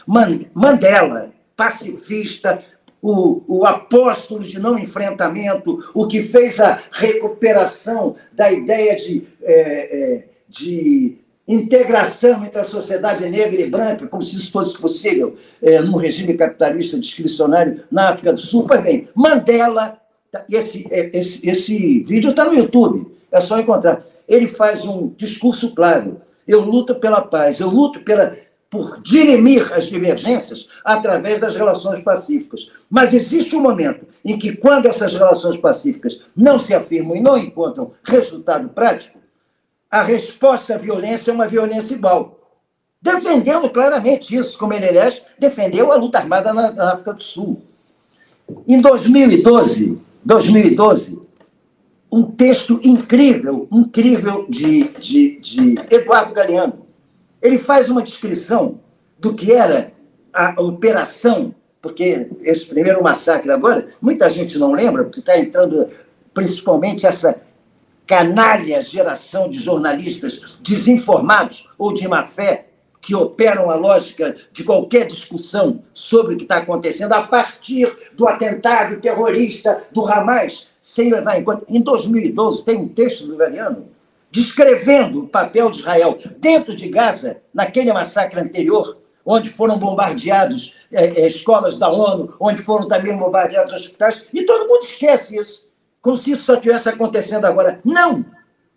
[0.55, 2.62] Mandela pacifista,
[3.01, 9.53] o, o apóstolo de não enfrentamento, o que fez a recuperação da ideia de, é,
[9.53, 15.81] é, de integração entre a sociedade negra e branca, como se isso fosse possível é,
[15.81, 18.66] num regime capitalista discricionário na África do Sul.
[18.66, 19.99] Pois bem, Mandela,
[20.31, 24.05] tá, esse, é, esse, esse vídeo está no YouTube, é só encontrar.
[24.29, 26.21] Ele faz um discurso claro.
[26.49, 28.37] Eu luto pela paz, eu luto pela
[28.77, 32.71] por dirimir as divergências através das relações pacíficas.
[32.91, 37.39] Mas existe um momento em que, quando essas relações pacíficas não se afirmam e não
[37.39, 39.19] encontram resultado prático,
[39.91, 42.39] a resposta à violência é uma violência igual.
[43.01, 44.87] Defendendo claramente isso, como ele,
[45.39, 47.62] defendeu a luta armada na, na África do Sul.
[48.69, 51.19] Em 2012, 2012,
[52.12, 56.86] um texto incrível, incrível de, de, de Eduardo Galeano,
[57.46, 58.80] ele faz uma descrição
[59.18, 59.92] do que era
[60.32, 65.88] a operação, porque esse primeiro massacre agora, muita gente não lembra, porque está entrando
[66.35, 67.40] principalmente essa
[68.06, 72.66] canalha geração de jornalistas desinformados ou de má fé,
[73.00, 78.26] que operam a lógica de qualquer discussão sobre o que está acontecendo a partir do
[78.26, 81.64] atentado terrorista do Hamas, sem levar em conta.
[81.68, 83.95] Em 2012, tem um texto do Galeano
[84.31, 91.23] descrevendo o papel de Israel dentro de Gaza, naquele massacre anterior, onde foram bombardeados é,
[91.23, 95.67] é, escolas da ONU, onde foram também bombardeados hospitais, e todo mundo esquece isso,
[96.01, 97.81] como se isso só estivesse acontecendo agora.
[97.85, 98.25] Não!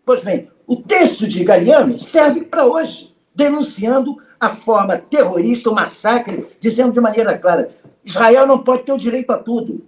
[0.04, 6.48] Pois bem, o texto de Galeano serve para hoje, denunciando a forma terrorista, o massacre,
[6.60, 7.70] dizendo de maneira clara:
[8.04, 9.86] Israel não pode ter o direito a tudo.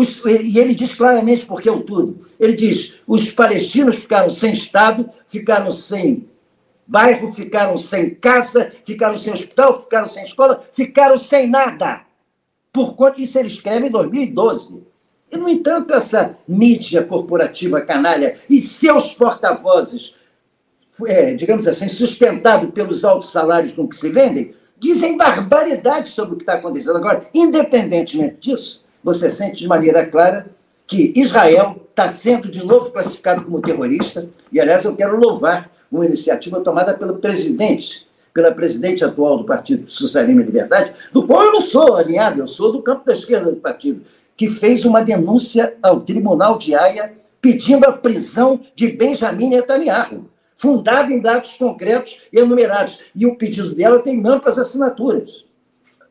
[0.00, 2.26] Os, e ele diz claramente porque é o tudo.
[2.40, 6.26] Ele diz: os palestinos ficaram sem Estado, ficaram sem
[6.86, 12.00] bairro, ficaram sem casa, ficaram sem hospital, ficaram sem escola, ficaram sem nada.
[12.72, 14.82] Por conta, isso ele escreve em 2012.
[15.30, 20.14] E, no entanto, essa mídia corporativa canalha e seus porta-vozes,
[21.06, 26.36] é, digamos assim, sustentado pelos altos salários com que se vendem, dizem barbaridades sobre o
[26.38, 26.96] que está acontecendo.
[26.96, 30.46] Agora, independentemente disso, você sente de maneira clara
[30.86, 36.04] que Israel está sendo de novo classificado como terrorista, e aliás eu quero louvar uma
[36.04, 41.52] iniciativa tomada pelo presidente, pela presidente atual do Partido Socialismo e Liberdade, do qual eu
[41.52, 44.02] não sou alinhado, eu sou do campo da esquerda do partido,
[44.36, 51.12] que fez uma denúncia ao Tribunal de Haia pedindo a prisão de Benjamin Netanyahu, fundada
[51.12, 53.00] em dados concretos e enumerados.
[53.14, 55.44] E o pedido dela tem amplas assinaturas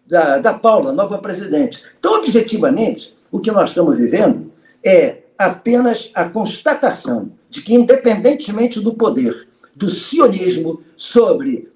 [0.09, 1.83] da, da Paula, nova presidente.
[1.99, 4.51] Então, objetivamente, o que nós estamos vivendo
[4.83, 11.71] é apenas a constatação de que, independentemente do poder do sionismo sobre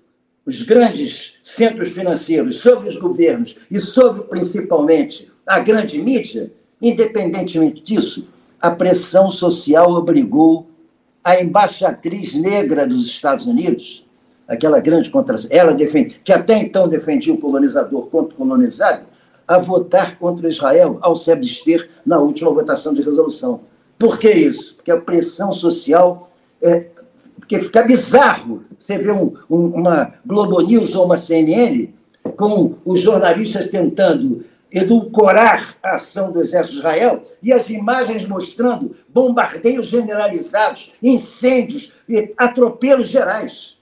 [0.45, 8.27] os grandes centros financeiros, sobre os governos e sobre, principalmente, a grande mídia, independentemente disso,
[8.59, 10.67] a pressão social obrigou
[11.23, 14.02] a embaixatriz negra dos Estados Unidos
[14.53, 19.05] aquela grande contra ela defende, que até então defendia o colonizador contra o colonizado,
[19.47, 23.61] a votar contra Israel ao se abster na última votação de resolução.
[23.99, 24.75] Por que isso?
[24.75, 26.87] Porque a pressão social é,
[27.37, 31.89] porque fica bizarro você ver um, um, uma Globo News ou uma CNN
[32.37, 38.95] com os jornalistas tentando edulcorar a ação do exército de Israel e as imagens mostrando
[39.09, 43.77] bombardeios generalizados, incêndios e atropelos gerais.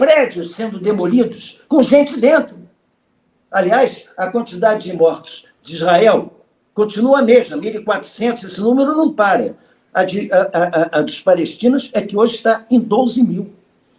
[0.00, 2.56] Prédios sendo demolidos com gente dentro.
[3.50, 6.32] Aliás, a quantidade de mortos de Israel
[6.72, 9.54] continua a mesma, 1.400, esse número não para.
[9.92, 13.50] A, de, a, a, a, dos palestinos é que hoje está em 12 mil.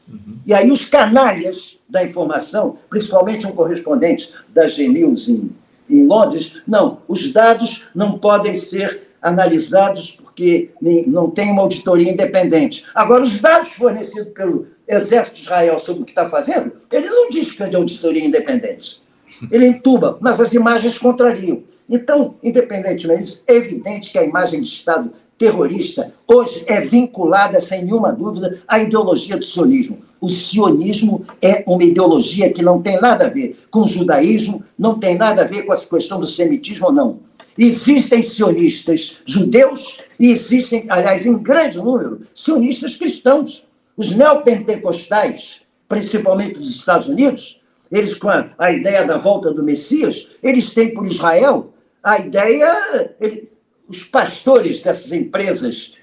[0.07, 0.39] Uhum.
[0.45, 5.51] E aí os canalhas da informação, principalmente um correspondente da G-News em
[5.91, 6.61] em Londres.
[6.65, 10.71] Não, os dados não podem ser analisados porque
[11.05, 12.85] não tem uma auditoria independente.
[12.95, 17.29] Agora, os dados fornecidos pelo Exército de Israel sobre o que está fazendo, ele não
[17.29, 19.01] diz que é de auditoria independente.
[19.49, 21.63] Ele entuba, mas as imagens contrariam.
[21.89, 28.13] Então, independentemente é evidente que a imagem de Estado terrorista hoje é vinculada, sem nenhuma
[28.13, 29.97] dúvida, à ideologia do sionismo.
[30.19, 34.99] O sionismo é uma ideologia que não tem nada a ver com o judaísmo, não
[34.99, 37.19] tem nada a ver com essa questão do semitismo, não.
[37.57, 43.67] Existem sionistas judeus e existem, aliás, em grande número, sionistas cristãos.
[44.01, 47.61] Os neopentecostais, principalmente dos Estados Unidos,
[47.91, 53.13] eles com a, a ideia da volta do Messias, eles têm por Israel a ideia,
[53.21, 53.51] ele,
[53.87, 55.93] os pastores dessas empresas,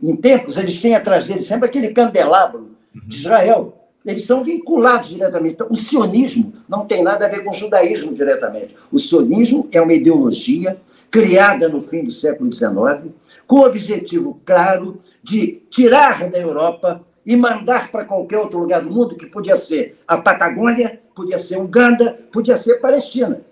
[0.00, 3.76] em tempos, eles têm atrás deles sempre aquele candelabro de Israel.
[4.06, 5.54] Eles são vinculados diretamente.
[5.54, 8.76] Então, o sionismo não tem nada a ver com o judaísmo diretamente.
[8.92, 13.12] O sionismo é uma ideologia criada no fim do século XIX,
[13.48, 18.90] com o objetivo claro de tirar da Europa e mandar para qualquer outro lugar do
[18.90, 23.42] mundo, que podia ser a Patagônia, podia ser Uganda, podia ser Palestina.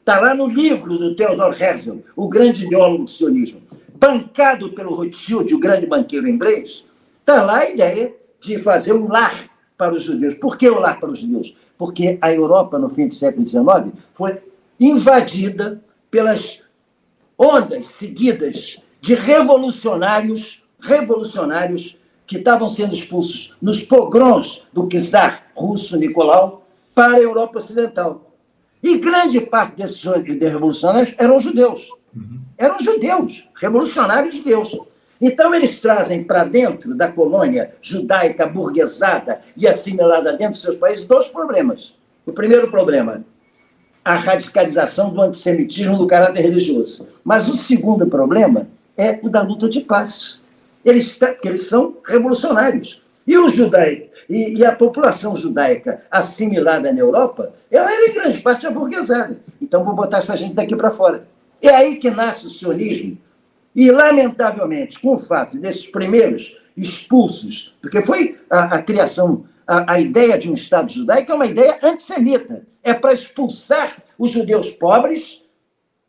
[0.00, 3.60] Está lá no livro do Theodor Herzl, o grande ideólogo do sionismo.
[3.96, 6.86] Bancado pelo Rothschild, o grande banqueiro inglês,
[7.20, 10.32] está lá a ideia de fazer um lar para os judeus.
[10.36, 11.54] Por que o lar para os judeus?
[11.76, 14.38] Porque a Europa, no fim do século XIX, foi
[14.80, 16.60] invadida pelas
[17.36, 21.97] ondas seguidas de revolucionários, revolucionários
[22.28, 28.30] que estavam sendo expulsos nos pogroms do czar russo Nicolau para a Europa Ocidental.
[28.82, 31.88] E grande parte desses revolucionários eram judeus.
[32.14, 32.40] Uhum.
[32.58, 34.78] Eram judeus, revolucionários judeus.
[35.18, 41.06] Então, eles trazem para dentro da colônia judaica burguesada e assimilada dentro dos seus países
[41.06, 41.94] dois problemas.
[42.26, 43.24] O primeiro problema,
[44.04, 47.08] a radicalização do antissemitismo do caráter religioso.
[47.24, 50.40] Mas o segundo problema é o da luta de classes.
[50.84, 53.02] Eles, eles são revolucionários.
[53.26, 58.40] E os judaicos e, e, a população judaica assimilada na Europa, ela era em grande
[58.40, 59.38] parte aburguesada.
[59.60, 61.26] Então, vou botar essa gente daqui para fora.
[61.62, 63.16] É aí que nasce o sionismo.
[63.74, 70.00] E, lamentavelmente, com o fato desses primeiros expulsos, porque foi a, a criação, a, a,
[70.00, 72.62] ideia de um Estado judaico é uma ideia antissemita.
[72.82, 75.42] É para expulsar os judeus pobres,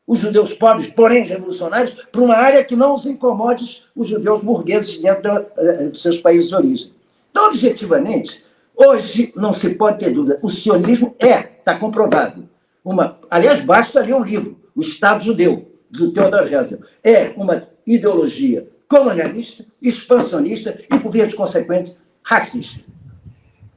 [0.10, 4.98] os judeus pobres, porém revolucionários, para uma área que não os incomode os judeus burgueses
[4.98, 6.92] dentro eh, dos seus países de origem.
[7.30, 8.44] Então, objetivamente,
[8.76, 12.50] hoje não se pode ter dúvida, o sionismo é, está comprovado.
[12.84, 16.78] Uma, aliás, basta ler um livro, O Estado Judeu, do Theodor Herzl.
[17.04, 22.82] É uma ideologia colonialista, expansionista e, por via de consequência, racista.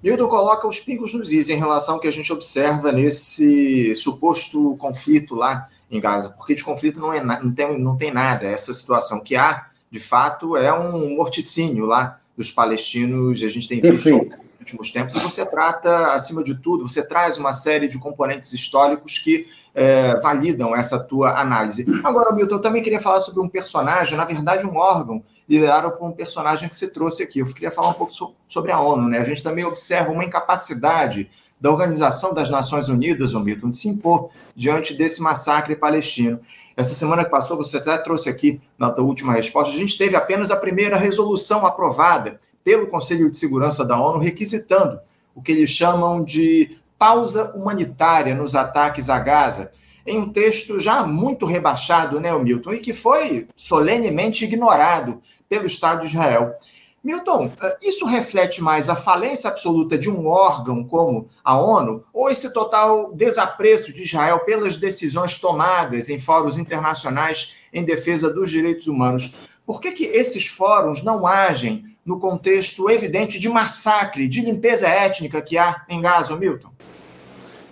[0.02, 4.78] Milton coloca os pingos nos is em relação ao que a gente observa nesse suposto
[4.78, 8.46] conflito lá em Gaza, porque de conflito não, é, não, tem, não tem nada.
[8.46, 13.80] Essa situação que há, de fato, é um morticínio lá dos palestinos, a gente tem
[13.80, 17.98] visto nos últimos tempos, e você trata, acima de tudo, você traz uma série de
[17.98, 21.84] componentes históricos que é, validam essa tua análise.
[22.02, 26.08] Agora, Milton, eu também queria falar sobre um personagem, na verdade, um órgão liderado por
[26.08, 27.40] um personagem que você trouxe aqui.
[27.40, 28.12] Eu queria falar um pouco
[28.48, 29.18] sobre a ONU, né?
[29.18, 31.28] A gente também observa uma incapacidade
[31.62, 36.40] da Organização das Nações Unidas, o Milton, de se impor diante desse massacre palestino.
[36.76, 40.16] Essa semana que passou, você até trouxe aqui na tua última resposta, a gente teve
[40.16, 44.98] apenas a primeira resolução aprovada pelo Conselho de Segurança da ONU requisitando
[45.36, 49.70] o que eles chamam de pausa humanitária nos ataques a Gaza,
[50.04, 56.00] em um texto já muito rebaixado, né, Milton, e que foi solenemente ignorado pelo Estado
[56.00, 56.56] de Israel.
[57.02, 62.30] Milton, eh, isso reflete mais a falência absoluta de um órgão como a ONU ou
[62.30, 68.86] esse total desapreço de Israel pelas decisões tomadas em fóruns internacionais em defesa dos direitos
[68.86, 69.34] humanos?
[69.66, 75.42] Por que, que esses fóruns não agem no contexto evidente de massacre, de limpeza étnica
[75.42, 76.70] que há em Gaza, Milton?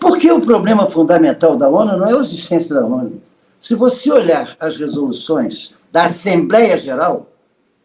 [0.00, 3.22] Porque o problema fundamental da ONU não é a existência da ONU.
[3.60, 7.29] Se você olhar as resoluções da Assembleia Geral,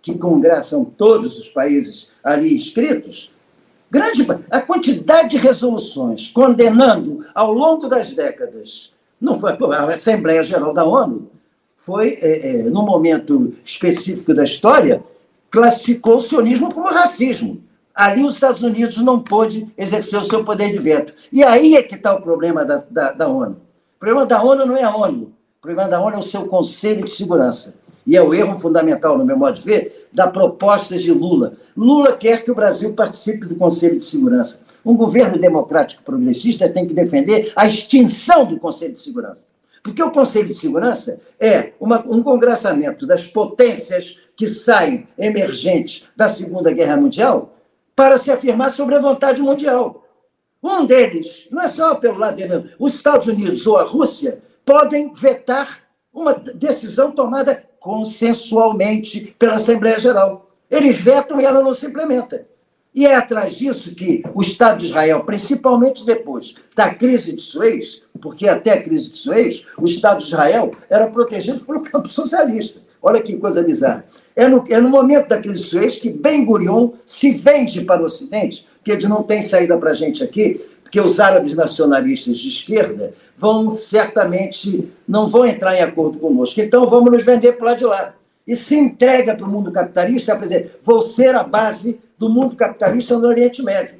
[0.05, 3.33] que congressam todos os países ali inscritos,
[3.89, 10.75] grande, a quantidade de resoluções condenando ao longo das décadas, não foi a Assembleia Geral
[10.75, 11.31] da ONU,
[11.75, 15.03] foi, é, é, no momento específico da história,
[15.49, 17.63] classificou o sionismo como racismo.
[17.95, 21.15] Ali os Estados Unidos não pôde exercer o seu poder de veto.
[21.31, 23.57] E aí é que está o problema da, da, da ONU.
[23.95, 25.33] O problema da ONU não é a ONU.
[25.57, 27.83] O problema da ONU é o seu Conselho de Segurança.
[28.05, 31.53] E é o erro fundamental, no meu modo de ver, da proposta de Lula.
[31.75, 34.65] Lula quer que o Brasil participe do Conselho de Segurança.
[34.85, 39.47] Um governo democrático progressista tem que defender a extinção do Conselho de Segurança.
[39.81, 46.27] Porque o Conselho de Segurança é uma, um congressamento das potências que saem emergentes da
[46.27, 47.55] Segunda Guerra Mundial
[47.95, 50.05] para se afirmar sobre a vontade mundial.
[50.61, 55.13] Um deles, não é só pelo lado dele, os Estados Unidos ou a Rússia podem
[55.13, 60.49] vetar uma decisão tomada consensualmente pela Assembleia Geral.
[60.71, 62.47] Eles vetam e ela não se implementa.
[62.95, 68.01] E é atrás disso que o Estado de Israel, principalmente depois da crise de Suez,
[68.19, 72.79] porque até a crise de Suez, o Estado de Israel era protegido pelo campo socialista.
[72.99, 74.03] Olha que coisa bizarra.
[74.36, 78.01] É no, é no momento da crise de Suez que Ben Gurion se vende para
[78.01, 80.59] o Ocidente, que eles não têm saída para a gente aqui,
[80.95, 86.61] porque os árabes nacionalistas de esquerda vão certamente não vão entrar em acordo conosco.
[86.61, 88.15] Então vamos nos vender para lá de lá.
[88.47, 92.55] E se entrega para o mundo capitalista, para dizer, vou ser a base do mundo
[92.55, 93.95] capitalista no Oriente Médio.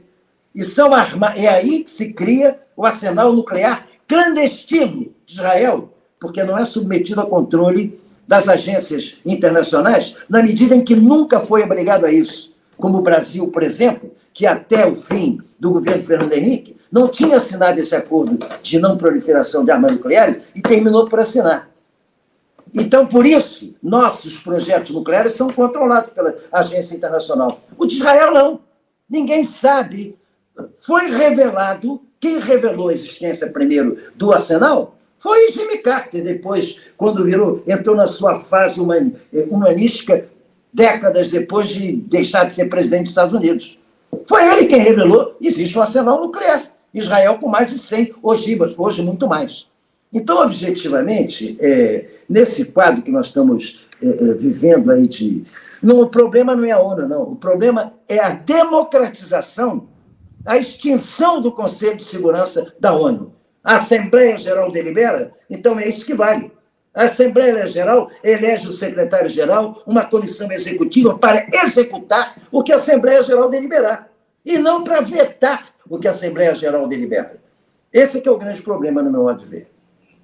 [0.54, 1.34] E são arma...
[1.36, 7.20] é aí que se cria o arsenal nuclear clandestino de Israel, porque não é submetido
[7.20, 12.56] a controle das agências internacionais, na medida em que nunca foi obrigado a isso.
[12.78, 17.36] Como o Brasil, por exemplo, que até o fim do governo Fernando Henrique não tinha
[17.36, 21.70] assinado esse acordo de não proliferação de armas nucleares e terminou por assinar.
[22.74, 27.60] Então, por isso, nossos projetos nucleares são controlados pela agência internacional.
[27.78, 28.62] O de Israel, não.
[29.10, 30.18] Ninguém sabe.
[30.86, 37.62] Foi revelado, quem revelou a existência primeiro do arsenal foi Jimmy Carter, depois, quando virou,
[37.68, 40.30] entrou na sua fase humanística,
[40.72, 43.78] décadas depois de deixar de ser presidente dos Estados Unidos.
[44.30, 46.75] Foi ele quem revelou existe um arsenal nuclear.
[46.98, 49.68] Israel com mais de 100 ogivas, hoje muito mais.
[50.14, 55.44] Então, objetivamente, é, nesse quadro que nós estamos é, é, vivendo aí de.
[55.84, 57.24] Não, o problema não é a ONU, não.
[57.24, 59.90] O problema é a democratização,
[60.46, 63.34] a extinção do Conselho de Segurança da ONU.
[63.62, 66.50] A Assembleia Geral delibera, então é isso que vale.
[66.94, 73.22] A Assembleia Geral elege o secretário-geral, uma comissão executiva para executar o que a Assembleia
[73.22, 74.10] Geral deliberar,
[74.46, 77.38] e não para vetar o que a Assembleia Geral delibera.
[77.92, 79.72] Esse é, é o grande problema, no meu modo de ver.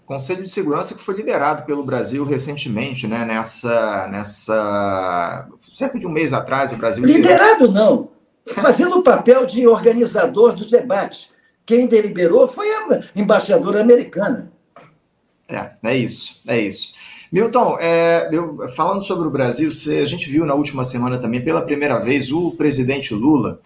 [0.06, 3.24] Conselho de Segurança que foi liderado pelo Brasil recentemente, né?
[3.24, 7.72] Nessa, nessa cerca de um mês atrás, o Brasil liderado liderou...
[7.72, 8.10] não,
[8.46, 11.30] fazendo o papel de organizador dos debates.
[11.66, 14.52] Quem deliberou foi a embaixadora americana.
[15.48, 16.94] É, é isso, é isso.
[17.32, 21.62] Milton, é, eu, falando sobre o Brasil, a gente viu na última semana também, pela
[21.62, 23.62] primeira vez, o presidente Lula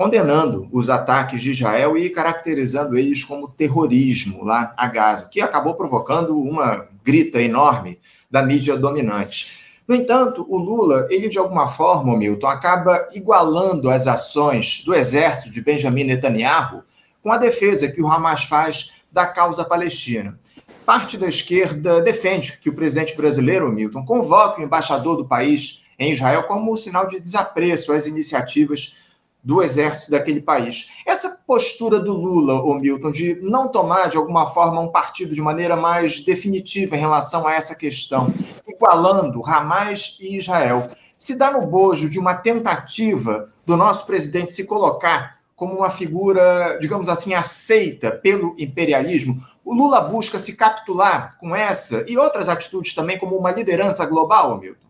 [0.00, 5.74] condenando os ataques de Israel e caracterizando eles como terrorismo lá a Gaza, que acabou
[5.74, 9.82] provocando uma grita enorme da mídia dominante.
[9.86, 15.50] No entanto, o Lula, ele de alguma forma, Milton, acaba igualando as ações do exército
[15.50, 16.82] de Benjamin Netanyahu
[17.22, 20.40] com a defesa que o Hamas faz da causa palestina.
[20.86, 26.10] Parte da esquerda defende que o presidente brasileiro, Milton, convoque o embaixador do país em
[26.10, 28.99] Israel como um sinal de desapreço às iniciativas
[29.42, 31.02] do exército daquele país.
[31.06, 35.40] Essa postura do Lula, o Milton, de não tomar de alguma forma um partido de
[35.40, 38.32] maneira mais definitiva em relação a essa questão,
[38.66, 40.88] igualando Hamas e Israel,
[41.18, 46.78] se dá no bojo de uma tentativa do nosso presidente se colocar como uma figura,
[46.80, 49.38] digamos assim, aceita pelo imperialismo.
[49.62, 54.58] O Lula busca se capitular com essa e outras atitudes também como uma liderança global,
[54.58, 54.89] Milton?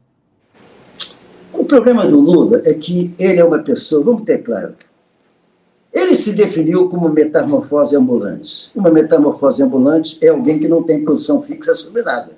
[1.53, 4.74] O problema do Lula é que ele é uma pessoa, vamos ter claro,
[5.92, 8.70] ele se definiu como metamorfose ambulante.
[8.74, 12.30] Uma metamorfose ambulante é alguém que não tem posição fixa sobre nada.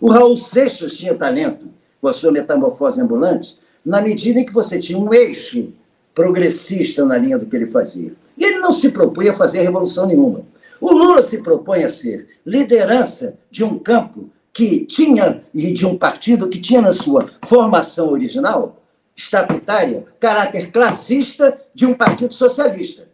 [0.00, 1.66] O Raul Seixas tinha talento
[2.00, 5.72] com a sua metamorfose ambulante na medida em que você tinha um eixo
[6.12, 8.12] progressista na linha do que ele fazia.
[8.36, 10.42] E ele não se propunha a fazer revolução nenhuma.
[10.80, 15.98] O Lula se propõe a ser liderança de um campo que tinha, e de um
[15.98, 18.82] partido que tinha na sua formação original,
[19.14, 23.06] estatutária, caráter classista de um partido socialista.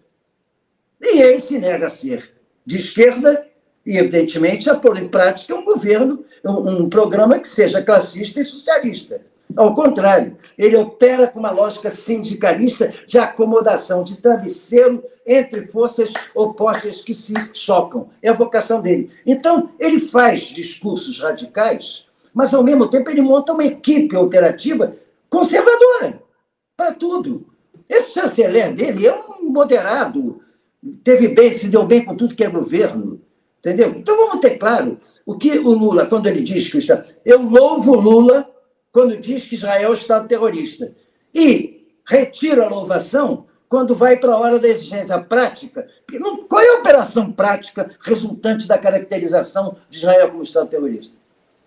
[1.00, 2.30] E ele se nega a ser
[2.64, 3.44] de esquerda
[3.84, 8.44] e, evidentemente, a pôr em prática um governo, um, um programa que seja classista e
[8.44, 9.20] socialista.
[9.56, 17.00] Ao contrário, ele opera com uma lógica sindicalista de acomodação, de travesseiro entre forças opostas
[17.00, 18.10] que se chocam.
[18.22, 19.10] É a vocação dele.
[19.26, 24.96] Então, ele faz discursos radicais, mas, ao mesmo tempo, ele monta uma equipe operativa
[25.28, 26.22] conservadora
[26.76, 27.46] para tudo.
[27.88, 30.40] Esse chanceler dele é um moderado,
[31.04, 33.20] teve bem, se deu bem com tudo que é governo.
[33.58, 33.94] Entendeu?
[33.96, 37.04] Então, vamos ter claro o que o Lula, quando ele diz que está.
[37.24, 38.48] Eu louvo Lula
[38.92, 40.92] quando diz que Israel é um Estado terrorista.
[41.34, 45.88] E retiro a louvação quando vai para a hora da exigência prática.
[46.46, 51.14] Qual é a operação prática resultante da caracterização de Israel como Estado terrorista?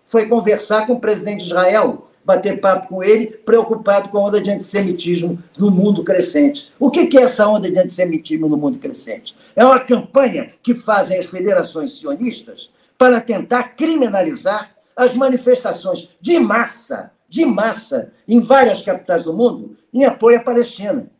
[0.06, 4.40] Foi conversar com o presidente de Israel, bater papo com ele, preocupado com a onda
[4.40, 6.72] de antissemitismo no mundo crescente.
[6.78, 9.36] O que é essa onda de antissemitismo no mundo crescente?
[9.56, 17.10] É uma campanha que fazem as federações sionistas para tentar criminalizar as manifestações de massa
[17.36, 21.10] de massa em várias capitais do mundo em apoio à Palestina.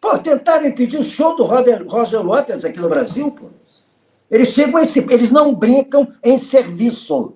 [0.00, 3.46] Pô, tentaram impedir o show do Roger, Waters aqui no Brasil, pô.
[4.30, 7.34] Eles chegam esse, eles não brincam em serviço.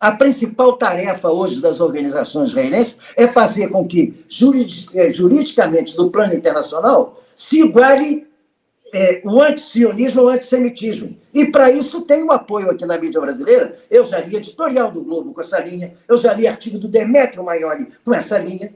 [0.00, 4.24] A principal tarefa hoje das organizações israelenses é fazer com que,
[4.94, 8.26] eh, juridicamente, do plano internacional, se iguale
[8.92, 11.16] é, o antisionismo ou o antissemitismo.
[11.32, 13.78] E para isso tem um apoio aqui na mídia brasileira.
[13.90, 17.42] Eu já li editorial do Globo com essa linha, eu já li artigo do Demetrio
[17.42, 18.74] Maioli com essa linha.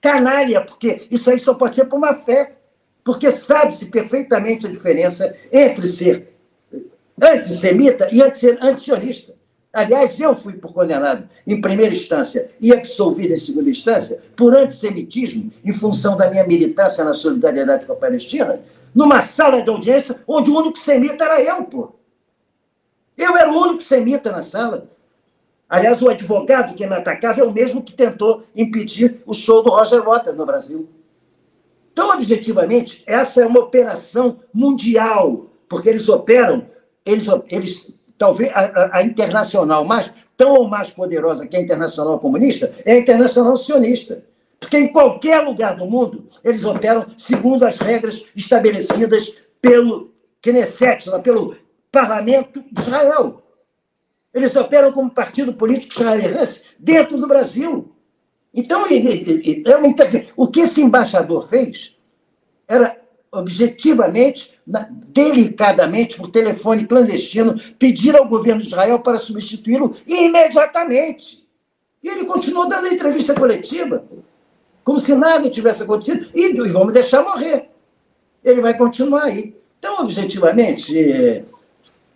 [0.00, 2.52] Canalha, porque isso aí só pode ser por uma fé.
[3.02, 6.34] Porque sabe-se perfeitamente a diferença entre ser
[7.20, 9.34] antissemita e antisionista.
[9.72, 15.52] Aliás, eu fui por condenado em primeira instância e absolvido em segunda instância por antissemitismo
[15.64, 18.60] em função da minha militância na solidariedade com a Palestina,
[18.94, 21.92] numa sala de audiência onde o único semita era eu, pô.
[23.16, 24.88] Eu era o único semita na sala.
[25.68, 29.70] Aliás, o advogado que me atacava é o mesmo que tentou impedir o show do
[29.70, 30.88] Roger Waters no Brasil.
[31.92, 36.66] Então, objetivamente, essa é uma operação mundial, porque eles operam,
[37.04, 42.72] eles, eles talvez a, a, internacional mais, tão ou mais poderosa que a internacional comunista,
[42.84, 44.22] é a internacional sionista.
[44.58, 51.56] Porque em qualquer lugar do mundo, eles operam segundo as regras estabelecidas pelo Knesset, pelo
[51.92, 53.42] Parlamento de Israel.
[54.32, 57.92] Eles operam como partido político israelense dentro do Brasil.
[58.52, 58.84] Então,
[60.36, 61.94] o que esse embaixador fez
[62.66, 63.00] era
[63.30, 71.46] objetivamente, delicadamente, por telefone clandestino, pedir ao governo de Israel para substituí-lo imediatamente.
[72.02, 74.04] E ele continuou dando entrevista coletiva
[74.86, 77.70] como se nada tivesse acontecido, e, vamos deixar morrer.
[78.44, 79.56] Ele vai continuar aí.
[79.80, 81.42] Então, objetivamente, é,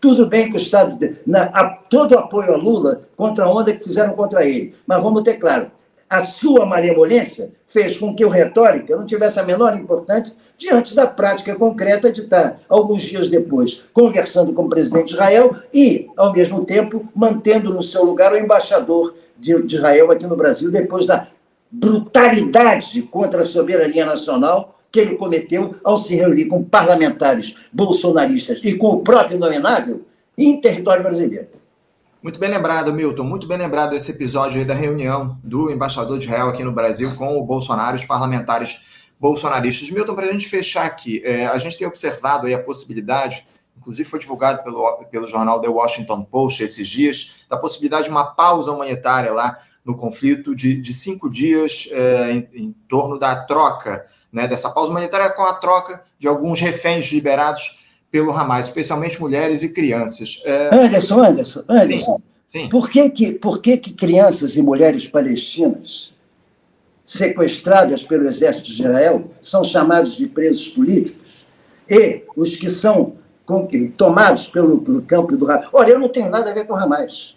[0.00, 1.16] tudo bem que o Estado.
[1.26, 4.76] Na, a, todo o apoio a Lula contra a onda que fizeram contra ele.
[4.86, 5.68] Mas vamos ter claro:
[6.08, 11.08] a sua malemolência fez com que o retórica não tivesse a menor importância diante da
[11.08, 16.32] prática concreta de estar, alguns dias depois, conversando com o presidente de Israel e, ao
[16.32, 21.04] mesmo tempo, mantendo no seu lugar o embaixador de, de Israel aqui no Brasil, depois
[21.04, 21.26] da
[21.70, 28.74] brutalidade contra a soberania nacional que ele cometeu ao se reunir com parlamentares bolsonaristas e
[28.74, 30.04] com o próprio nominável
[30.36, 31.48] em território brasileiro.
[32.22, 33.22] Muito bem lembrado, Milton.
[33.22, 37.14] Muito bem lembrado esse episódio aí da reunião do embaixador de Israel aqui no Brasil
[37.16, 39.90] com o Bolsonaro, os parlamentares bolsonaristas.
[39.90, 43.46] Milton, para a gente fechar aqui, é, a gente tem observado aí a possibilidade,
[43.76, 48.34] inclusive foi divulgado pelo, pelo jornal The Washington Post esses dias, da possibilidade de uma
[48.34, 54.06] pausa humanitária lá no conflito de, de cinco dias é, em, em, torno da troca,
[54.32, 59.62] né, dessa pausa humanitária com a troca de alguns reféns liberados pelo Hamas, especialmente mulheres
[59.62, 60.42] e crianças.
[60.44, 60.74] É...
[60.74, 62.20] Anderson, Anderson, Anderson.
[62.46, 62.68] Sim, sim.
[62.68, 66.12] Por, que, que, por que, que crianças e mulheres palestinas
[67.04, 71.46] sequestradas pelo exército de Israel são chamados de presos políticos?
[71.88, 73.14] E os que são
[73.96, 75.68] tomados pelo, pelo campo do Hamas.
[75.72, 77.36] Olha, eu não tenho nada a ver com o Hamas.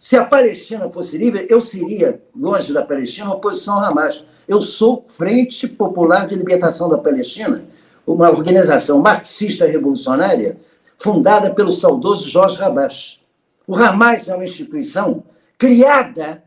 [0.00, 4.24] Se a Palestina fosse livre, eu seria, longe da Palestina, oposição ao Hamas.
[4.48, 7.62] Eu sou Frente Popular de Libertação da Palestina,
[8.06, 10.56] uma organização marxista revolucionária
[10.96, 13.20] fundada pelo saudoso Jorge Rabach.
[13.66, 15.22] O Hamas é uma instituição
[15.58, 16.42] criada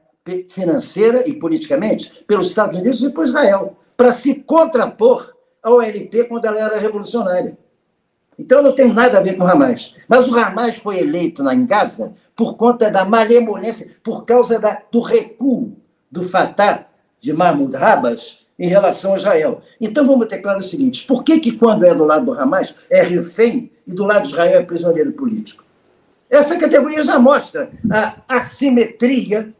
[0.49, 5.31] financeira e politicamente pelos Estados Unidos e por Israel, para se contrapor
[5.61, 7.55] ao LP quando ela era revolucionária.
[8.37, 9.93] Então não tem nada a ver com o Hamas.
[10.07, 15.01] Mas o Hamas foi eleito na, Gaza por conta da malemolência, por causa da, do
[15.01, 15.75] recuo
[16.11, 16.87] do Fatah
[17.19, 19.61] de Mahmoud Abbas em relação a Israel.
[19.79, 22.75] Então vamos ter claro o seguinte: por que, que quando é do lado do Hamas
[22.89, 25.63] é refém e do lado de Israel é prisioneiro político?
[26.29, 29.53] Essa categoria já mostra a assimetria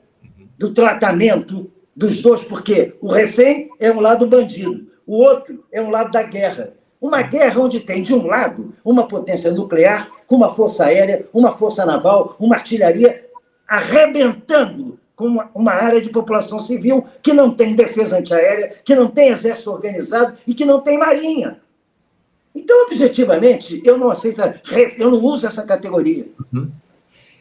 [0.58, 5.90] do tratamento dos dois, porque o refém é um lado bandido, o outro é um
[5.90, 6.74] lado da guerra.
[7.04, 11.52] Uma guerra onde tem, de um lado, uma potência nuclear, com uma força aérea, uma
[11.52, 13.26] força naval, uma artilharia
[13.68, 19.28] arrebentando com uma, área de população civil que não tem defesa antiaérea, que não tem
[19.28, 21.60] exército organizado e que não tem marinha.
[22.56, 24.42] Então, objetivamente, eu não aceito,
[24.98, 26.26] eu não uso essa categoria.
[26.54, 26.72] Uhum.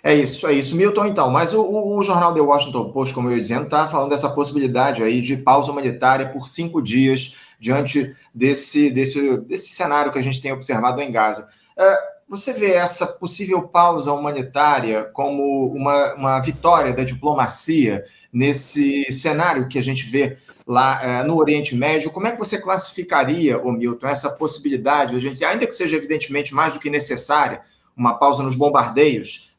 [0.02, 0.74] É isso, é isso.
[0.74, 4.10] Milton, então, mas o, o, jornal The Washington Post, como eu ia dizendo, está falando
[4.10, 10.18] dessa possibilidade aí de pausa humanitária por cinco dias diante desse, desse, desse cenário que
[10.18, 11.46] a gente tem observado em Gaza.
[11.76, 11.96] É,
[12.28, 19.78] você vê essa possível pausa humanitária como uma, uma vitória da diplomacia nesse cenário que
[19.78, 20.36] a gente vê
[20.66, 22.10] lá é, no Oriente Médio?
[22.10, 26.74] Como é que você classificaria, Milton, essa possibilidade, a gente, ainda que seja evidentemente mais
[26.74, 27.60] do que necessária,
[27.96, 29.51] uma pausa nos bombardeios,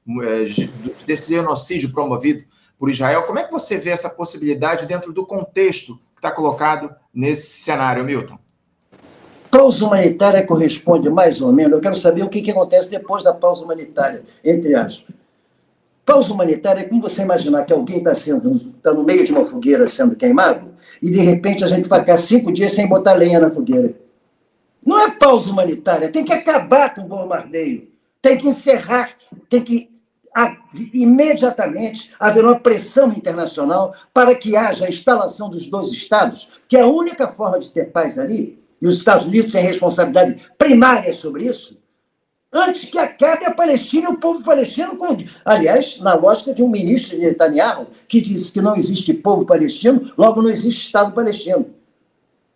[1.06, 2.44] desse genocídio promovido
[2.78, 3.24] por Israel.
[3.24, 8.04] Como é que você vê essa possibilidade dentro do contexto que está colocado nesse cenário,
[8.04, 8.38] Milton?
[9.50, 11.74] Pausa humanitária corresponde mais ou menos.
[11.74, 15.16] Eu quero saber o que, que acontece depois da pausa humanitária, entre aspas.
[16.06, 18.14] Pausa humanitária é como você imaginar que alguém está
[18.82, 22.18] tá no meio de uma fogueira sendo queimado e de repente a gente vai ficar
[22.18, 23.94] cinco dias sem botar lenha na fogueira.
[24.86, 27.88] Não é pausa humanitária, tem que acabar com o bombardeio,
[28.22, 29.12] tem que encerrar,
[29.50, 29.93] tem que
[30.94, 36.82] imediatamente haverá uma pressão internacional para que haja a instalação dos dois Estados, que é
[36.82, 41.46] a única forma de ter paz ali, e os Estados Unidos têm responsabilidade primária sobre
[41.46, 41.78] isso,
[42.52, 44.96] antes que acabe a Palestina e o povo palestino.
[44.96, 45.18] Com...
[45.44, 50.12] Aliás, na lógica de um ministro de Netanyahu, que disse que não existe povo palestino,
[50.18, 51.68] logo não existe Estado palestino.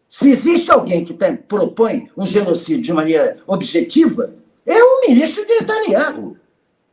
[0.09, 4.33] Se existe alguém que tem, propõe um genocídio de maneira objetiva,
[4.65, 6.37] é o ministro de Netanyahu.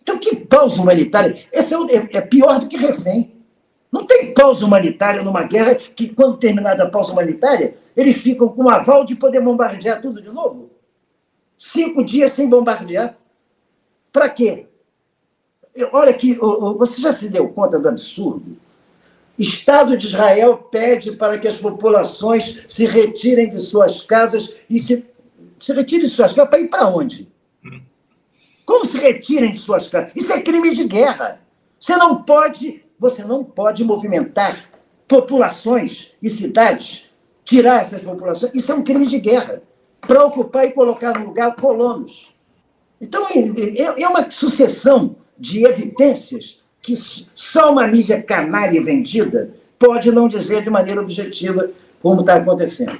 [0.05, 1.34] Então, que pausa humanitária?
[1.50, 3.32] Esse é, é, é pior do que refém.
[3.90, 8.64] Não tem pausa humanitária numa guerra que, quando terminada a pausa humanitária, eles ficam com
[8.64, 10.68] o aval de poder bombardear tudo de novo?
[11.57, 13.16] Cinco dias sem bombardear.
[14.12, 14.66] Para quê?
[15.90, 16.34] Olha aqui,
[16.76, 18.59] você já se deu conta do absurdo?
[19.38, 25.05] Estado de Israel pede para que as populações se retirem de suas casas e se,
[25.59, 27.32] se retirem de suas casas para ir para onde?
[28.65, 30.12] Como se retirem de suas casas?
[30.15, 31.41] Isso é crime de guerra.
[31.79, 34.71] Você não pode, você não pode movimentar
[35.07, 37.11] populações e cidades,
[37.45, 38.53] tirar essas populações.
[38.55, 39.62] Isso é um crime de guerra.
[40.01, 42.35] Para ocupar e colocar no lugar colonos.
[43.01, 46.95] Então, é, uma sucessão de evidências que
[47.35, 51.71] só uma mídia canária vendida pode não dizer de maneira objetiva
[52.03, 52.99] como está acontecendo.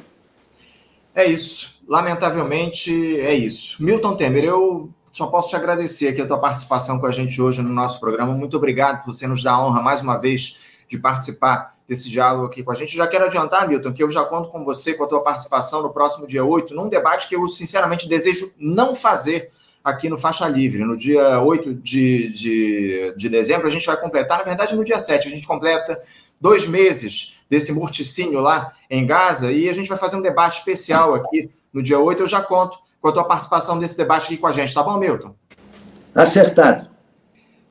[1.15, 1.79] É isso.
[1.87, 2.91] Lamentavelmente,
[3.21, 3.83] é isso.
[3.83, 7.63] Milton Temer, eu só posso te agradecer aqui a tua participação com a gente hoje
[7.63, 8.35] no nosso programa.
[8.35, 10.59] Muito obrigado por você nos dar a honra mais uma vez
[10.89, 12.97] de participar desse diálogo aqui com a gente.
[12.97, 15.91] Já quero adiantar, Milton, que eu já conto com você, com a tua participação no
[15.91, 19.53] próximo dia 8, num debate que eu sinceramente desejo não fazer
[19.85, 20.85] aqui no Faixa Livre.
[20.85, 24.99] No dia 8 de, de, de dezembro, a gente vai completar, na verdade, no dia
[24.99, 25.97] 7, a gente completa
[26.41, 31.15] dois meses desse morticínio lá em Gaza e a gente vai fazer um debate especial
[31.15, 32.21] aqui no dia 8.
[32.21, 34.97] Eu já conto com a tua participação nesse debate aqui com a gente, tá bom,
[34.97, 35.35] Milton?
[36.15, 36.89] Acertado.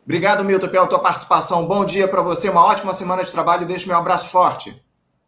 [0.04, 1.66] Obrigado, Milton, pela tua participação.
[1.66, 4.80] Bom dia para você, uma ótima semana de trabalho deixo meu abraço forte.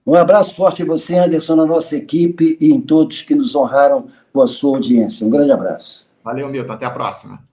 [0.05, 4.07] Um abraço forte em você, Anderson, na nossa equipe e em todos que nos honraram
[4.31, 5.25] com a sua audiência.
[5.25, 6.05] Um grande abraço.
[6.23, 6.73] Valeu, Milton.
[6.73, 7.43] Até a próxima.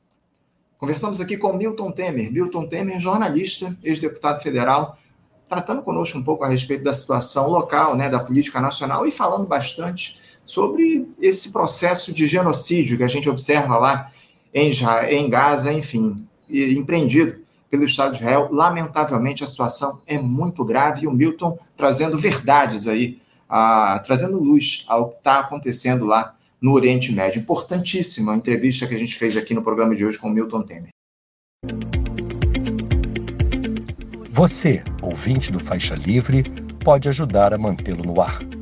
[0.76, 2.30] Conversamos aqui com Milton Temer.
[2.30, 4.98] Milton Temer, jornalista, ex-deputado federal,
[5.48, 9.46] tratando conosco um pouco a respeito da situação local, né, da política nacional e falando
[9.46, 10.20] bastante
[10.52, 14.12] sobre esse processo de genocídio que a gente observa lá
[14.52, 14.70] em,
[15.08, 17.38] em Gaza, enfim, empreendido
[17.70, 18.50] pelo Estado de Israel.
[18.52, 24.84] Lamentavelmente, a situação é muito grave e o Milton trazendo verdades aí, a, trazendo luz
[24.88, 27.40] ao que está acontecendo lá no Oriente Médio.
[27.40, 30.64] Importantíssima a entrevista que a gente fez aqui no programa de hoje com o Milton
[30.64, 30.90] Temer.
[34.32, 36.44] Você, ouvinte do Faixa Livre,
[36.84, 38.61] pode ajudar a mantê-lo no ar